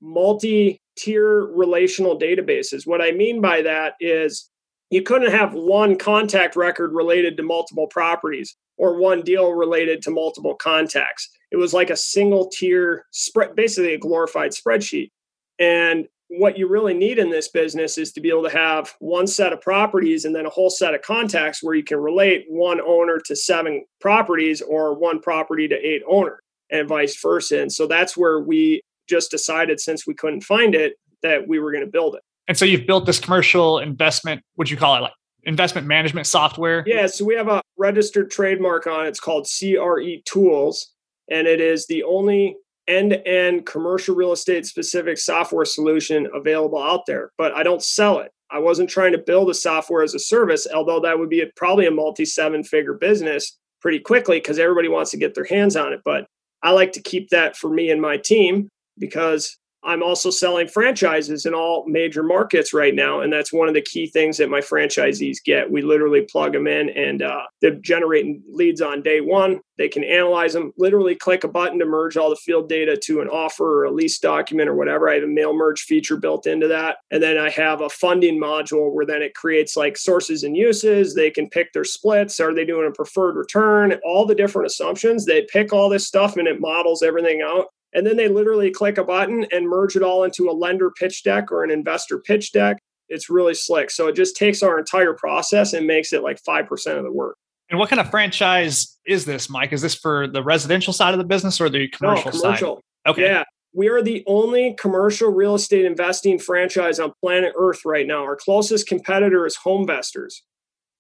[0.01, 2.87] multi tier relational databases.
[2.87, 4.51] What I mean by that is
[4.91, 10.11] you couldn't have one contact record related to multiple properties or one deal related to
[10.11, 11.31] multiple contacts.
[11.51, 15.11] It was like a single tier spread, basically a glorified spreadsheet.
[15.59, 19.27] And what you really need in this business is to be able to have one
[19.27, 22.81] set of properties and then a whole set of contacts where you can relate one
[22.81, 26.41] owner to seven properties or one property to eight owner
[26.71, 27.61] and vice versa.
[27.61, 31.71] And so that's where we just decided since we couldn't find it that we were
[31.71, 32.23] going to build it.
[32.49, 35.13] And so you've built this commercial investment, what would you call it like
[35.45, 36.83] investment management software?
[36.87, 39.11] Yeah, so we have a registered trademark on it.
[39.11, 40.93] It's called CRE Tools,
[41.31, 42.57] and it is the only
[42.89, 47.33] end-to-end commercial real estate specific software solution available out there.
[47.39, 48.33] But I don't sell it.
[48.51, 51.47] I wasn't trying to build a software as a service, although that would be a,
[51.57, 55.75] probably a multi seven figure business pretty quickly because everybody wants to get their hands
[55.75, 56.01] on it.
[56.05, 56.27] But
[56.63, 58.69] I like to keep that for me and my team
[58.99, 63.21] because I'm also selling franchises in all major markets right now.
[63.21, 65.71] And that's one of the key things that my franchisees get.
[65.71, 69.61] We literally plug them in and uh, they're generating leads on day one.
[69.79, 73.21] They can analyze them, literally click a button to merge all the field data to
[73.21, 75.11] an offer or a lease document or whatever.
[75.11, 76.99] I have a mail merge feature built into that.
[77.11, 81.15] And then I have a funding module where then it creates like sources and uses.
[81.15, 82.39] They can pick their splits.
[82.39, 83.99] Are they doing a preferred return?
[84.05, 85.25] All the different assumptions.
[85.25, 87.67] They pick all this stuff and it models everything out.
[87.95, 91.23] And then they literally click a button and merge it all into a lender pitch
[91.23, 92.79] deck or an investor pitch deck.
[93.09, 93.91] It's really slick.
[93.91, 97.37] So it just takes our entire process and makes it like 5% of the work.
[97.69, 99.73] And what kind of franchise is this, Mike?
[99.73, 102.77] Is this for the residential side of the business or the commercial, no, commercial.
[102.77, 103.11] side?
[103.11, 103.23] Okay.
[103.23, 103.45] Yeah.
[103.75, 108.23] We are the only commercial real estate investing franchise on planet Earth right now.
[108.25, 110.35] Our closest competitor is HomeVestors.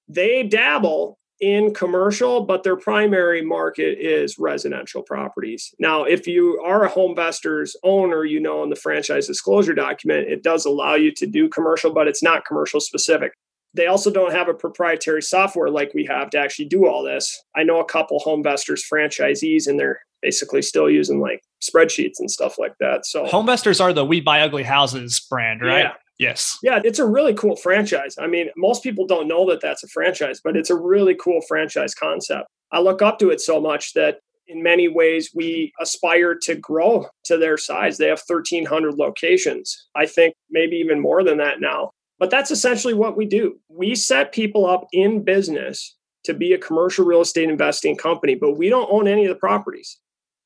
[0.08, 5.74] They dabble in commercial, but their primary market is residential properties.
[5.80, 10.44] Now, if you are a HomeVestors owner, you know in the franchise disclosure document, it
[10.44, 13.32] does allow you to do commercial, but it's not commercial specific.
[13.74, 17.42] They also don't have a proprietary software like we have to actually do all this.
[17.56, 22.56] I know a couple HomeVestors franchisees and they're basically still using like spreadsheets and stuff
[22.56, 23.04] like that.
[23.04, 25.86] So HomeVestors are the We Buy Ugly Houses brand, right?
[25.86, 25.92] Yeah.
[26.22, 26.56] Yes.
[26.62, 28.14] Yeah, it's a really cool franchise.
[28.16, 31.40] I mean, most people don't know that that's a franchise, but it's a really cool
[31.48, 32.46] franchise concept.
[32.70, 37.06] I look up to it so much that in many ways we aspire to grow
[37.24, 37.98] to their size.
[37.98, 39.88] They have 1,300 locations.
[39.96, 41.90] I think maybe even more than that now.
[42.20, 43.58] But that's essentially what we do.
[43.68, 48.56] We set people up in business to be a commercial real estate investing company, but
[48.56, 49.98] we don't own any of the properties.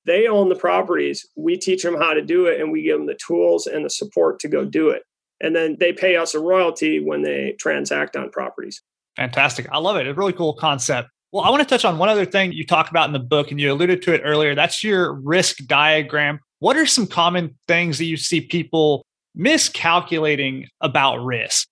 [0.06, 1.28] They own the properties.
[1.36, 3.90] We teach them how to do it and we give them the tools and the
[3.90, 5.02] support to go do it.
[5.40, 8.82] And then they pay us a royalty when they transact on properties.
[9.16, 9.66] Fantastic.
[9.70, 10.06] I love it.
[10.06, 11.10] A really cool concept.
[11.32, 13.50] Well, I want to touch on one other thing you talk about in the book,
[13.50, 14.54] and you alluded to it earlier.
[14.54, 16.40] That's your risk diagram.
[16.60, 21.68] What are some common things that you see people miscalculating about risk?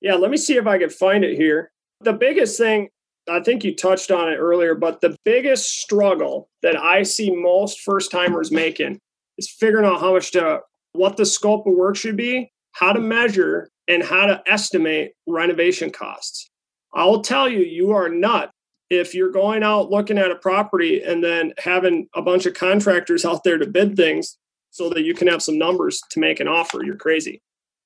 [0.00, 1.70] Yeah, let me see if I can find it here.
[2.00, 2.90] The biggest thing,
[3.28, 7.80] I think you touched on it earlier, but the biggest struggle that I see most
[7.80, 9.00] first timers making
[9.38, 10.60] is figuring out how much to,
[10.92, 15.90] what the scope of work should be, how to measure, and how to estimate renovation
[15.90, 16.50] costs.
[16.94, 18.50] I will tell you, you are not
[18.90, 23.24] if you're going out looking at a property and then having a bunch of contractors
[23.24, 24.38] out there to bid things
[24.70, 27.42] so that you can have some numbers to make an offer, you're crazy.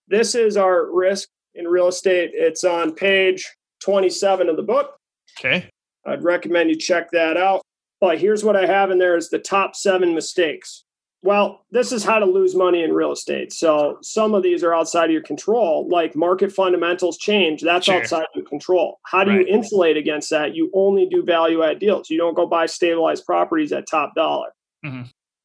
[0.08, 2.30] This is our risk in real estate.
[2.34, 4.96] It's on page 27 of the book.
[5.38, 5.68] Okay.
[6.06, 7.62] I'd recommend you check that out.
[8.00, 10.84] But here's what I have in there is the top seven mistakes.
[11.24, 13.52] Well, this is how to lose money in real estate.
[13.52, 17.62] So some of these are outside of your control, like market fundamentals change.
[17.62, 18.00] That's sure.
[18.00, 18.98] outside of your control.
[19.04, 19.46] How do right.
[19.46, 20.56] you insulate against that?
[20.56, 22.10] You only do value add deals.
[22.10, 24.48] You don't go buy stabilized properties at top dollar.
[24.84, 25.02] Mm-hmm.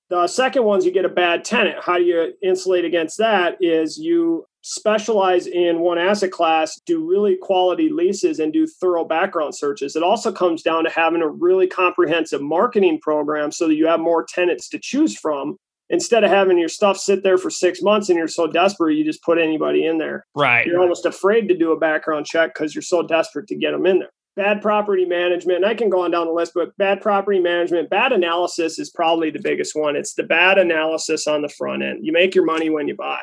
[0.09, 1.77] The second one's you get a bad tenant.
[1.83, 3.57] How do you insulate against that?
[3.59, 9.55] Is you specialize in one asset class, do really quality leases, and do thorough background
[9.55, 9.95] searches.
[9.95, 13.99] It also comes down to having a really comprehensive marketing program so that you have
[13.99, 15.57] more tenants to choose from
[15.89, 19.04] instead of having your stuff sit there for six months and you're so desperate you
[19.04, 20.26] just put anybody in there.
[20.36, 20.65] Right.
[20.65, 23.86] You're almost afraid to do a background check because you're so desperate to get them
[23.86, 24.10] in there.
[24.36, 27.89] Bad property management and i can go on down the list but bad property management
[27.89, 29.95] bad analysis is probably the biggest one.
[29.95, 32.06] It's the bad analysis on the front end.
[32.06, 33.21] You make your money when you buy.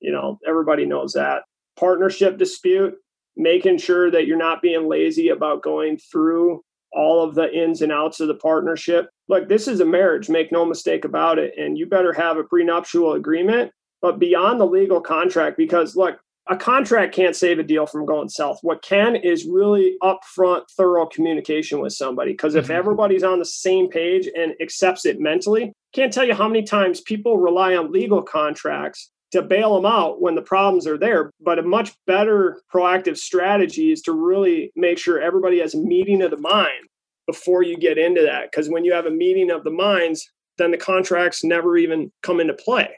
[0.00, 1.42] You know everybody knows that.
[1.76, 2.94] Partnership dispute
[3.36, 6.62] making sure that you're not being lazy about going through
[6.96, 9.10] all of the ins and outs of the partnership.
[9.28, 11.54] Look, this is a marriage, make no mistake about it.
[11.58, 16.56] And you better have a prenuptial agreement, but beyond the legal contract, because look, a
[16.56, 18.60] contract can't save a deal from going south.
[18.62, 22.32] What can is really upfront, thorough communication with somebody.
[22.32, 22.74] Because if mm-hmm.
[22.74, 27.00] everybody's on the same page and accepts it mentally, can't tell you how many times
[27.00, 31.30] people rely on legal contracts to bail them out when the problems are there.
[31.40, 36.22] But a much better proactive strategy is to really make sure everybody has a meeting
[36.22, 36.88] of the mind
[37.26, 38.50] before you get into that.
[38.50, 42.40] Because when you have a meeting of the minds, then the contracts never even come
[42.40, 42.88] into play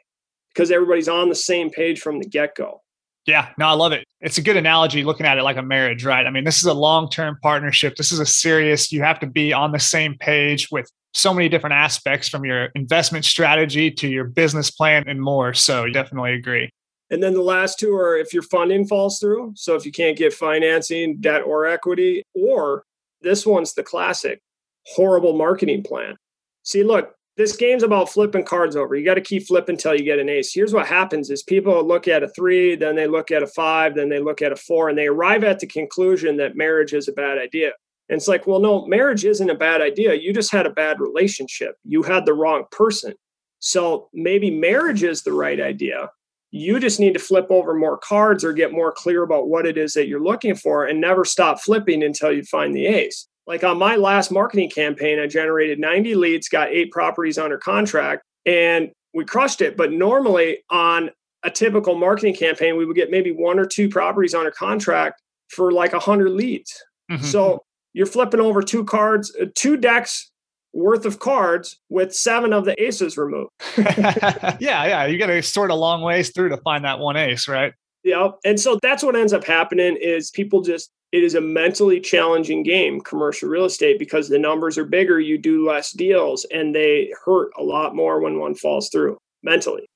[0.54, 2.82] because everybody's on the same page from the get go.
[3.26, 4.04] Yeah, no, I love it.
[4.20, 6.26] It's a good analogy looking at it like a marriage, right?
[6.26, 7.96] I mean, this is a long term partnership.
[7.96, 11.48] This is a serious, you have to be on the same page with so many
[11.48, 15.52] different aspects from your investment strategy to your business plan and more.
[15.52, 16.70] So, definitely agree.
[17.10, 19.52] And then the last two are if your funding falls through.
[19.56, 22.84] So, if you can't get financing, debt, or equity, or
[23.20, 24.40] this one's the classic
[24.86, 26.16] horrible marketing plan.
[26.62, 28.96] See, look, this game's about flipping cards over.
[28.96, 30.52] You got to keep flipping until you get an ace.
[30.52, 33.94] Here's what happens is people look at a 3, then they look at a 5,
[33.94, 37.06] then they look at a 4 and they arrive at the conclusion that marriage is
[37.06, 37.70] a bad idea.
[38.08, 40.14] And it's like, well, no, marriage isn't a bad idea.
[40.14, 41.76] You just had a bad relationship.
[41.84, 43.14] You had the wrong person.
[43.58, 46.10] So maybe marriage is the right idea.
[46.50, 49.76] You just need to flip over more cards or get more clear about what it
[49.76, 53.28] is that you're looking for and never stop flipping until you find the ace.
[53.46, 58.22] Like on my last marketing campaign, I generated 90 leads, got eight properties under contract,
[58.46, 59.76] and we crushed it.
[59.76, 61.10] But normally on
[61.42, 65.72] a typical marketing campaign, we would get maybe one or two properties under contract for
[65.72, 66.82] like 100 leads.
[67.10, 67.24] Mm-hmm.
[67.24, 67.64] So
[67.98, 70.30] you're flipping over two cards, uh, two decks
[70.72, 73.50] worth of cards with seven of the aces removed.
[73.76, 75.06] yeah, yeah.
[75.06, 77.72] You got to sort a long ways through to find that one ace, right?
[78.04, 78.28] Yeah.
[78.44, 82.62] And so that's what ends up happening is people just it is a mentally challenging
[82.62, 87.12] game, commercial real estate, because the numbers are bigger, you do less deals, and they
[87.24, 89.86] hurt a lot more when one falls through mentally.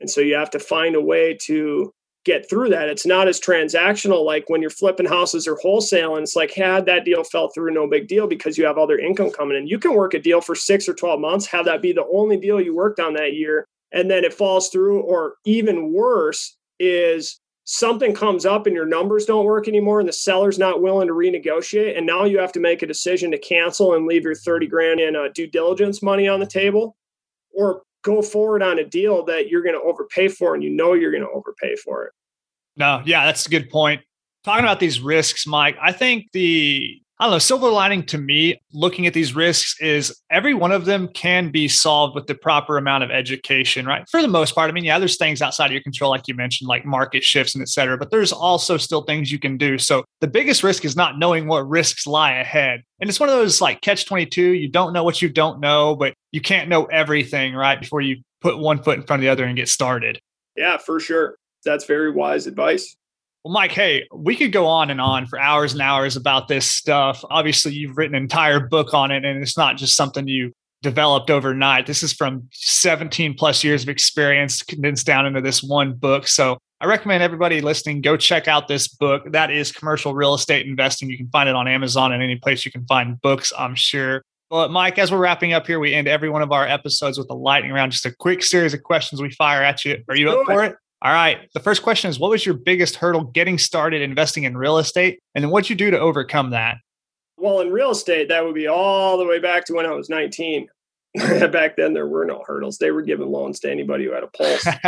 [0.00, 1.92] And so you have to find a way to
[2.24, 2.88] get through that.
[2.88, 6.86] It's not as transactional like when you're flipping houses or wholesale, and it's like, had
[6.86, 9.66] that deal fell through, no big deal because you have other income coming in.
[9.66, 12.36] You can work a deal for six or 12 months, have that be the only
[12.36, 17.40] deal you worked on that year, and then it falls through, or even worse, is
[17.64, 21.14] something comes up and your numbers don't work anymore and the seller's not willing to
[21.14, 24.66] renegotiate and now you have to make a decision to cancel and leave your 30
[24.66, 26.94] grand in uh, due diligence money on the table
[27.54, 30.92] or go forward on a deal that you're going to overpay for and you know
[30.92, 32.12] you're going to overpay for it.
[32.76, 34.02] No yeah that's a good point.
[34.44, 38.60] Talking about these risks mike i think the I don't know, silver lining to me
[38.72, 42.76] looking at these risks is every one of them can be solved with the proper
[42.76, 44.04] amount of education, right?
[44.10, 44.68] For the most part.
[44.68, 47.54] I mean, yeah, there's things outside of your control, like you mentioned, like market shifts
[47.54, 49.78] and et cetera, but there's also still things you can do.
[49.78, 52.82] So the biggest risk is not knowing what risks lie ahead.
[53.00, 55.94] And it's one of those like catch 22, you don't know what you don't know,
[55.94, 57.78] but you can't know everything, right?
[57.78, 60.18] Before you put one foot in front of the other and get started.
[60.56, 61.36] Yeah, for sure.
[61.64, 62.96] That's very wise advice.
[63.44, 66.70] Well, Mike, hey, we could go on and on for hours and hours about this
[66.70, 67.22] stuff.
[67.28, 71.30] Obviously, you've written an entire book on it, and it's not just something you developed
[71.30, 71.86] overnight.
[71.86, 76.26] This is from 17 plus years of experience condensed down into this one book.
[76.26, 79.30] So I recommend everybody listening go check out this book.
[79.32, 81.10] That is Commercial Real Estate Investing.
[81.10, 84.22] You can find it on Amazon and any place you can find books, I'm sure.
[84.50, 87.28] Well, Mike, as we're wrapping up here, we end every one of our episodes with
[87.28, 90.02] a lightning round, just a quick series of questions we fire at you.
[90.08, 90.76] Are you up for it?
[91.04, 91.50] All right.
[91.52, 95.20] The first question is What was your biggest hurdle getting started investing in real estate?
[95.34, 96.78] And then what'd you do to overcome that?
[97.36, 100.08] Well, in real estate, that would be all the way back to when I was
[100.08, 100.66] 19.
[101.52, 102.78] back then, there were no hurdles.
[102.78, 104.64] They were giving loans to anybody who had a pulse.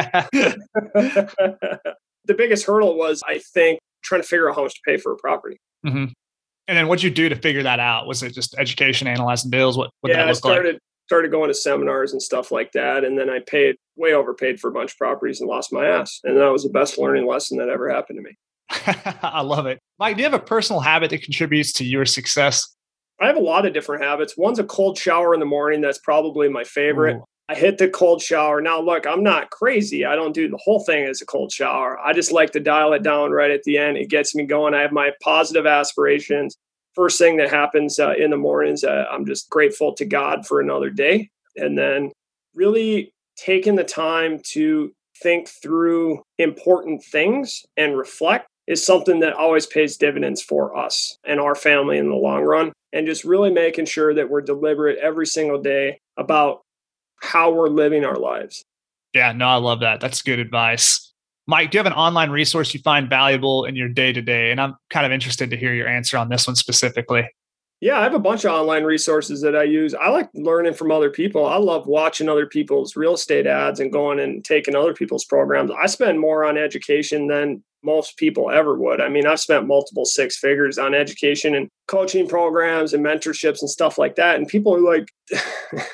[2.25, 5.13] the biggest hurdle was, I think, trying to figure out how much to pay for
[5.13, 5.59] a property.
[5.85, 6.07] Mm-hmm.
[6.69, 8.07] And then what'd you do to figure that out?
[8.07, 9.77] Was it just education, analyzing bills?
[9.77, 10.83] What, what yeah, that I started, like?
[11.07, 13.05] Started going to seminars and stuff like that.
[13.05, 16.21] And then I paid way overpaid for a bunch of properties and lost my ass.
[16.25, 18.37] And that was the best learning lesson that ever happened to me.
[19.23, 19.79] I love it.
[19.99, 22.75] Mike, do you have a personal habit that contributes to your success?
[23.21, 24.37] I have a lot of different habits.
[24.37, 25.81] One's a cold shower in the morning.
[25.81, 27.17] That's probably my favorite.
[27.17, 27.25] Ooh.
[27.49, 28.61] I hit the cold shower.
[28.61, 30.05] Now, look, I'm not crazy.
[30.05, 31.97] I don't do the whole thing as a cold shower.
[32.05, 33.97] I just like to dial it down right at the end.
[33.97, 34.75] It gets me going.
[34.75, 36.57] I have my positive aspirations.
[36.97, 40.61] First thing that happens uh, in the mornings, uh, I'm just grateful to God for
[40.61, 41.29] another day.
[41.55, 42.11] And then
[42.55, 44.93] really taking the time to
[45.23, 51.39] think through important things and reflect is something that always pays dividends for us and
[51.39, 52.73] our family in the long run.
[52.93, 56.63] And just really making sure that we're deliberate every single day about
[57.21, 58.65] how we're living our lives.
[59.13, 60.01] Yeah, no, I love that.
[60.01, 61.06] That's good advice.
[61.47, 64.51] Mike, do you have an online resource you find valuable in your day to day?
[64.51, 67.29] And I'm kind of interested to hear your answer on this one specifically.
[67.81, 69.95] Yeah, I have a bunch of online resources that I use.
[69.95, 71.45] I like learning from other people.
[71.45, 75.71] I love watching other people's real estate ads and going and taking other people's programs.
[75.71, 79.01] I spend more on education than most people ever would.
[79.01, 83.71] I mean, I've spent multiple six figures on education and coaching programs and mentorships and
[83.71, 84.37] stuff like that.
[84.37, 85.09] And people are like,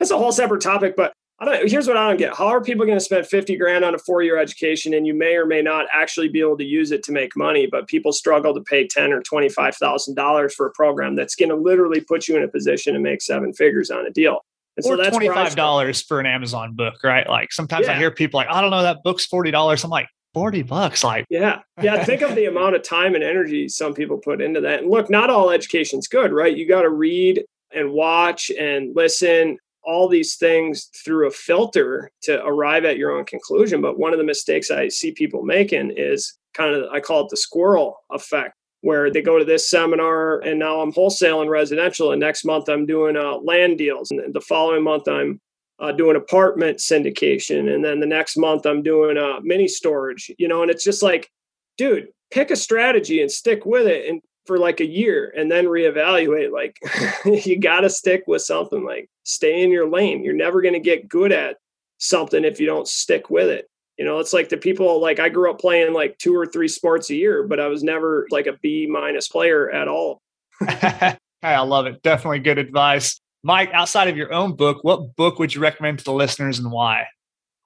[0.00, 2.34] that's a whole separate topic, but I don't, here's what I don't get.
[2.34, 5.14] How are people going to spend 50 grand on a four year education and you
[5.14, 8.12] may or may not actually be able to use it to make money, but people
[8.12, 12.36] struggle to pay 10 or $25,000 for a program that's going to literally put you
[12.36, 14.40] in a position to make seven figures on a deal.
[14.76, 17.28] And or so that's $25 for an Amazon book, right?
[17.28, 17.94] Like sometimes yeah.
[17.94, 19.84] I hear people like, I don't know, that book's $40.
[19.84, 23.66] I'm like, 40 bucks like yeah yeah think of the amount of time and energy
[23.66, 26.90] some people put into that and look not all education's good right you got to
[26.90, 29.56] read and watch and listen
[29.88, 33.80] all these things through a filter to arrive at your own conclusion.
[33.80, 37.30] But one of the mistakes I see people making is kind of, I call it
[37.30, 42.20] the squirrel effect, where they go to this seminar and now I'm wholesaling residential, and
[42.20, 45.40] next month I'm doing uh, land deals, and the following month I'm
[45.80, 50.48] uh, doing apartment syndication, and then the next month I'm doing uh, mini storage, you
[50.48, 51.30] know, and it's just like,
[51.78, 54.08] dude, pick a strategy and stick with it.
[54.08, 56.80] And for like a year and then reevaluate like
[57.46, 60.24] you got to stick with something like stay in your lane.
[60.24, 61.58] You're never going to get good at
[61.98, 63.68] something if you don't stick with it.
[63.98, 66.68] You know it's like the people like i grew up playing like two or three
[66.68, 70.22] sports a year but i was never like a b minus player at all.
[70.60, 72.02] I love it.
[72.02, 73.20] Definitely good advice.
[73.42, 76.72] Mike outside of your own book what book would you recommend to the listeners and
[76.72, 77.06] why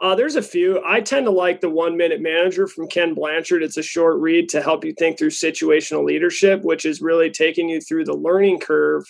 [0.02, 0.82] uh, there's a few.
[0.84, 3.62] I tend to like the One Minute Manager from Ken Blanchard.
[3.62, 7.68] It's a short read to help you think through situational leadership, which is really taking
[7.68, 9.04] you through the learning curve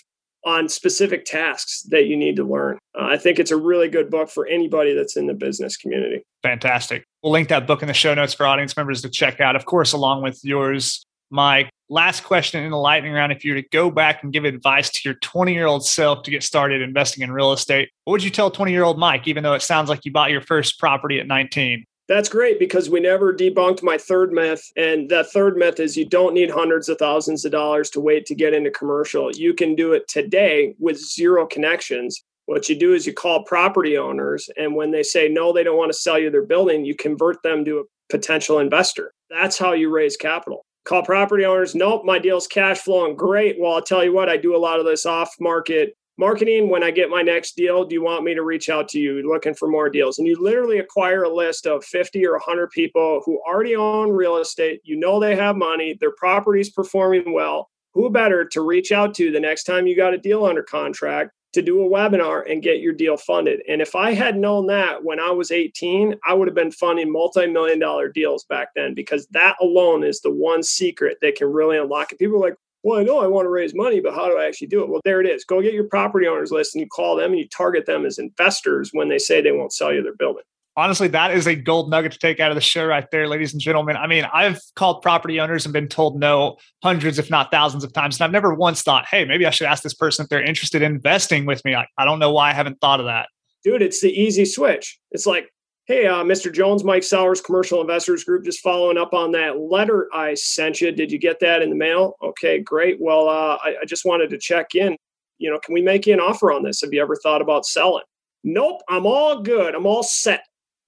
[0.45, 2.77] on specific tasks that you need to learn.
[2.95, 6.21] Uh, I think it's a really good book for anybody that's in the business community.
[6.43, 7.05] Fantastic.
[7.23, 9.65] We'll link that book in the show notes for audience members to check out, of
[9.65, 13.69] course, along with yours my last question in the lightning round if you were to
[13.69, 17.23] go back and give advice to your 20 year old self to get started investing
[17.23, 19.89] in real estate, what would you tell 20 year old Mike, even though it sounds
[19.89, 21.85] like you bought your first property at 19?
[22.09, 24.61] That's great because we never debunked my third myth.
[24.75, 28.25] And that third myth is you don't need hundreds of thousands of dollars to wait
[28.25, 29.31] to get into commercial.
[29.31, 33.97] You can do it today with zero connections What you do is you call property
[33.97, 36.93] owners, and when they say no, they don't want to sell you their building, you
[36.93, 39.13] convert them to a potential investor.
[39.29, 40.65] That's how you raise capital.
[40.85, 43.57] Call property owners, nope, my deal's cash flowing great.
[43.59, 46.69] Well, I'll tell you what, I do a lot of this off market marketing.
[46.69, 49.27] When I get my next deal, do you want me to reach out to you
[49.27, 50.19] looking for more deals?
[50.19, 54.37] And you literally acquire a list of 50 or 100 people who already own real
[54.37, 54.81] estate.
[54.83, 57.69] You know they have money, their property's performing well.
[57.93, 61.31] Who better to reach out to the next time you got a deal under contract
[61.53, 63.61] to do a webinar and get your deal funded.
[63.69, 67.11] And if I had known that when I was 18, I would have been funding
[67.11, 71.47] multi million dollar deals back then because that alone is the one secret that can
[71.47, 72.19] really unlock it.
[72.19, 74.45] People are like, well, I know I want to raise money, but how do I
[74.45, 74.89] actually do it?
[74.89, 75.45] Well, there it is.
[75.45, 78.17] Go get your property owners list and you call them and you target them as
[78.17, 80.43] investors when they say they won't sell you their building
[80.75, 83.53] honestly, that is a gold nugget to take out of the show right there, ladies
[83.53, 83.95] and gentlemen.
[83.95, 87.93] I mean, I've called property owners and been told no hundreds, if not thousands of
[87.93, 88.17] times.
[88.17, 90.81] And I've never once thought, hey, maybe I should ask this person if they're interested
[90.81, 91.73] in investing with me.
[91.75, 93.27] Like, I don't know why I haven't thought of that.
[93.63, 94.99] Dude, it's the easy switch.
[95.11, 95.49] It's like,
[95.85, 96.51] hey, uh, Mr.
[96.51, 100.91] Jones, Mike Sowers, Commercial Investors Group, just following up on that letter I sent you.
[100.91, 102.15] Did you get that in the mail?
[102.21, 102.97] Okay, great.
[102.99, 104.97] Well, uh, I, I just wanted to check in.
[105.37, 106.81] You know, can we make you an offer on this?
[106.81, 108.03] Have you ever thought about selling?
[108.43, 109.75] Nope, I'm all good.
[109.75, 110.43] I'm all set.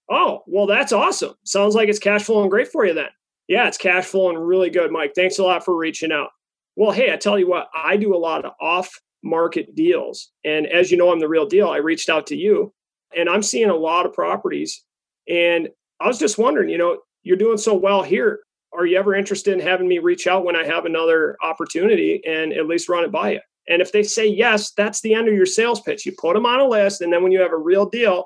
[0.10, 1.34] Oh, well, that's awesome.
[1.44, 3.10] Sounds like it's cash flowing great for you then.
[3.48, 5.14] Yeah, it's cash flowing really good, Mike.
[5.16, 6.30] Thanks a lot for reaching out.
[6.76, 10.32] Well, hey, I tell you what, I do a lot of off market deals.
[10.44, 11.70] And as you know, I'm the real deal.
[11.70, 12.74] I reached out to you
[13.16, 14.84] and I'm seeing a lot of properties.
[15.28, 18.42] And I was just wondering, you know, you're doing so well here.
[18.74, 22.52] Are you ever interested in having me reach out when I have another opportunity and
[22.54, 23.40] at least run it by you?
[23.68, 26.06] And if they say yes, that's the end of your sales pitch.
[26.06, 27.02] You put them on a list.
[27.02, 28.26] And then when you have a real deal,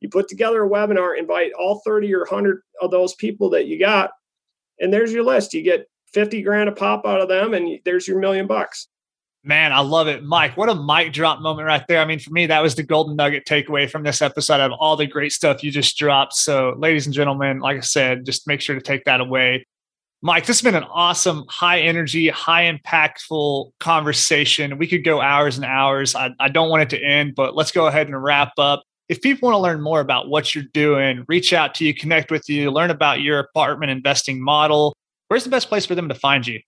[0.00, 3.78] you put together a webinar, invite all 30 or 100 of those people that you
[3.78, 4.10] got,
[4.78, 5.54] and there's your list.
[5.54, 8.88] You get 50 grand a pop out of them, and there's your million bucks.
[9.42, 10.22] Man, I love it.
[10.22, 12.00] Mike, what a mic drop moment right there.
[12.00, 14.96] I mean, for me, that was the golden nugget takeaway from this episode of all
[14.96, 16.34] the great stuff you just dropped.
[16.34, 19.66] So, ladies and gentlemen, like I said, just make sure to take that away.
[20.20, 24.76] Mike, this has been an awesome, high energy, high impactful conversation.
[24.76, 26.14] We could go hours and hours.
[26.14, 29.20] I, I don't want it to end, but let's go ahead and wrap up if
[29.20, 32.48] people want to learn more about what you're doing, reach out to you, connect with
[32.48, 34.94] you, learn about your apartment investing model,
[35.26, 36.60] where's the best place for them to find you?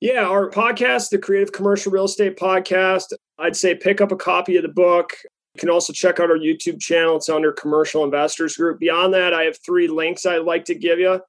[0.00, 3.06] Yeah, our podcast, the Creative Commercial Real Estate Podcast,
[3.40, 5.16] I'd say pick up a copy of the book.
[5.56, 7.16] You can also check out our YouTube channel.
[7.16, 8.78] It's under Commercial Investors Group.
[8.78, 11.20] Beyond that, I have three links I'd like to give you.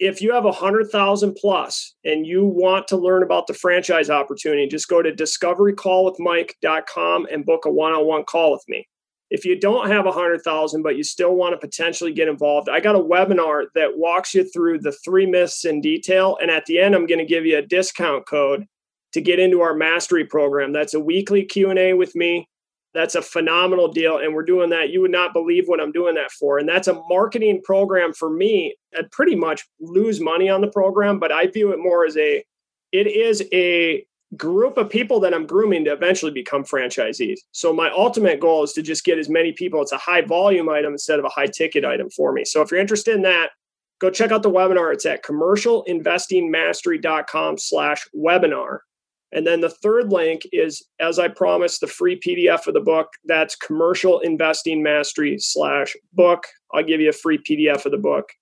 [0.00, 4.10] If you have a hundred thousand plus and you want to learn about the franchise
[4.10, 8.86] opportunity, just go to discoverycallwithmike.com and book a one-on-one call with me
[9.30, 12.68] if you don't have a hundred thousand but you still want to potentially get involved
[12.68, 16.64] i got a webinar that walks you through the three myths in detail and at
[16.66, 18.66] the end i'm going to give you a discount code
[19.12, 20.72] to get into our mastery program.
[20.72, 22.48] That's a weekly q&a with me.
[22.92, 24.90] That's a phenomenal deal and we're doing that.
[24.90, 28.30] You would not believe what i'm doing that for and that's a marketing program for
[28.30, 28.74] me.
[28.96, 32.44] I pretty much lose money on the program but i view it more as a
[32.92, 34.04] it is a
[34.36, 37.38] group of people that I'm grooming to eventually become franchisees.
[37.52, 39.82] So my ultimate goal is to just get as many people.
[39.82, 42.44] It's a high volume item instead of a high ticket item for me.
[42.44, 43.50] So if you're interested in that,
[44.00, 44.92] go check out the webinar.
[44.92, 48.78] It's at commercialinvestingmastery.com slash webinar.
[49.32, 53.06] And then the third link is, as I promised, the free PDF of the book.
[53.24, 56.44] That's commercial investing mastery slash book.
[56.72, 58.32] I'll give you a free PDF of the book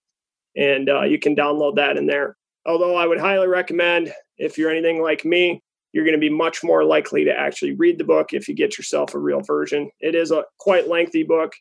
[0.58, 2.36] and uh, you can download that in there.
[2.66, 5.62] Although I would highly recommend, if you're anything like me,
[5.92, 8.76] you're going to be much more likely to actually read the book if you get
[8.76, 9.90] yourself a real version.
[10.00, 11.52] It is a quite lengthy book,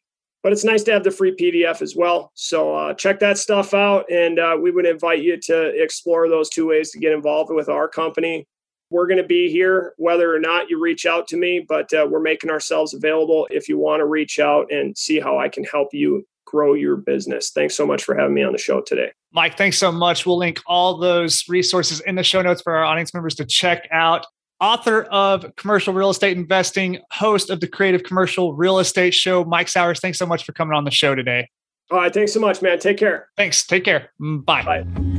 [0.44, 2.32] but it's nice to have the free PDF as well.
[2.36, 6.50] So uh, check that stuff out, and uh, we would invite you to explore those
[6.50, 8.46] two ways to get involved with our company.
[8.90, 12.08] We're going to be here whether or not you reach out to me, but uh,
[12.10, 15.66] we're making ourselves available if you want to reach out and see how I can
[15.66, 17.52] help you grow your business.
[17.52, 19.12] Thanks so much for having me on the show today.
[19.34, 20.26] Mike, thanks so much.
[20.26, 23.88] We'll link all those resources in the show notes for our audience members to check
[23.92, 24.26] out.
[24.60, 29.68] Author of Commercial Real Estate Investing, host of the Creative Commercial Real Estate Show, Mike
[29.68, 30.00] Sowers.
[30.00, 31.50] Thanks so much for coming on the show today.
[31.92, 32.14] All right.
[32.14, 32.80] Thanks so much, man.
[32.80, 33.30] Take care.
[33.38, 33.66] Thanks.
[33.66, 34.12] Take care.
[34.20, 34.64] Bye.
[34.64, 35.17] Bye.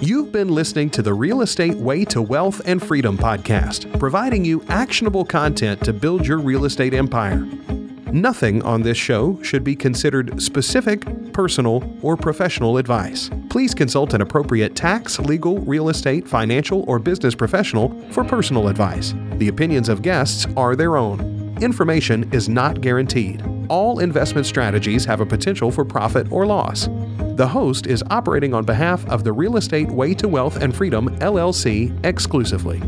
[0.00, 4.62] You've been listening to the Real Estate Way to Wealth and Freedom podcast, providing you
[4.68, 7.46] actionable content to build your real estate empire.
[8.12, 13.28] Nothing on this show should be considered specific, personal, or professional advice.
[13.50, 19.14] Please consult an appropriate tax, legal, real estate, financial, or business professional for personal advice.
[19.38, 21.43] The opinions of guests are their own.
[21.60, 23.42] Information is not guaranteed.
[23.68, 26.88] All investment strategies have a potential for profit or loss.
[27.36, 31.08] The host is operating on behalf of the Real Estate Way to Wealth and Freedom
[31.18, 32.82] LLC exclusively.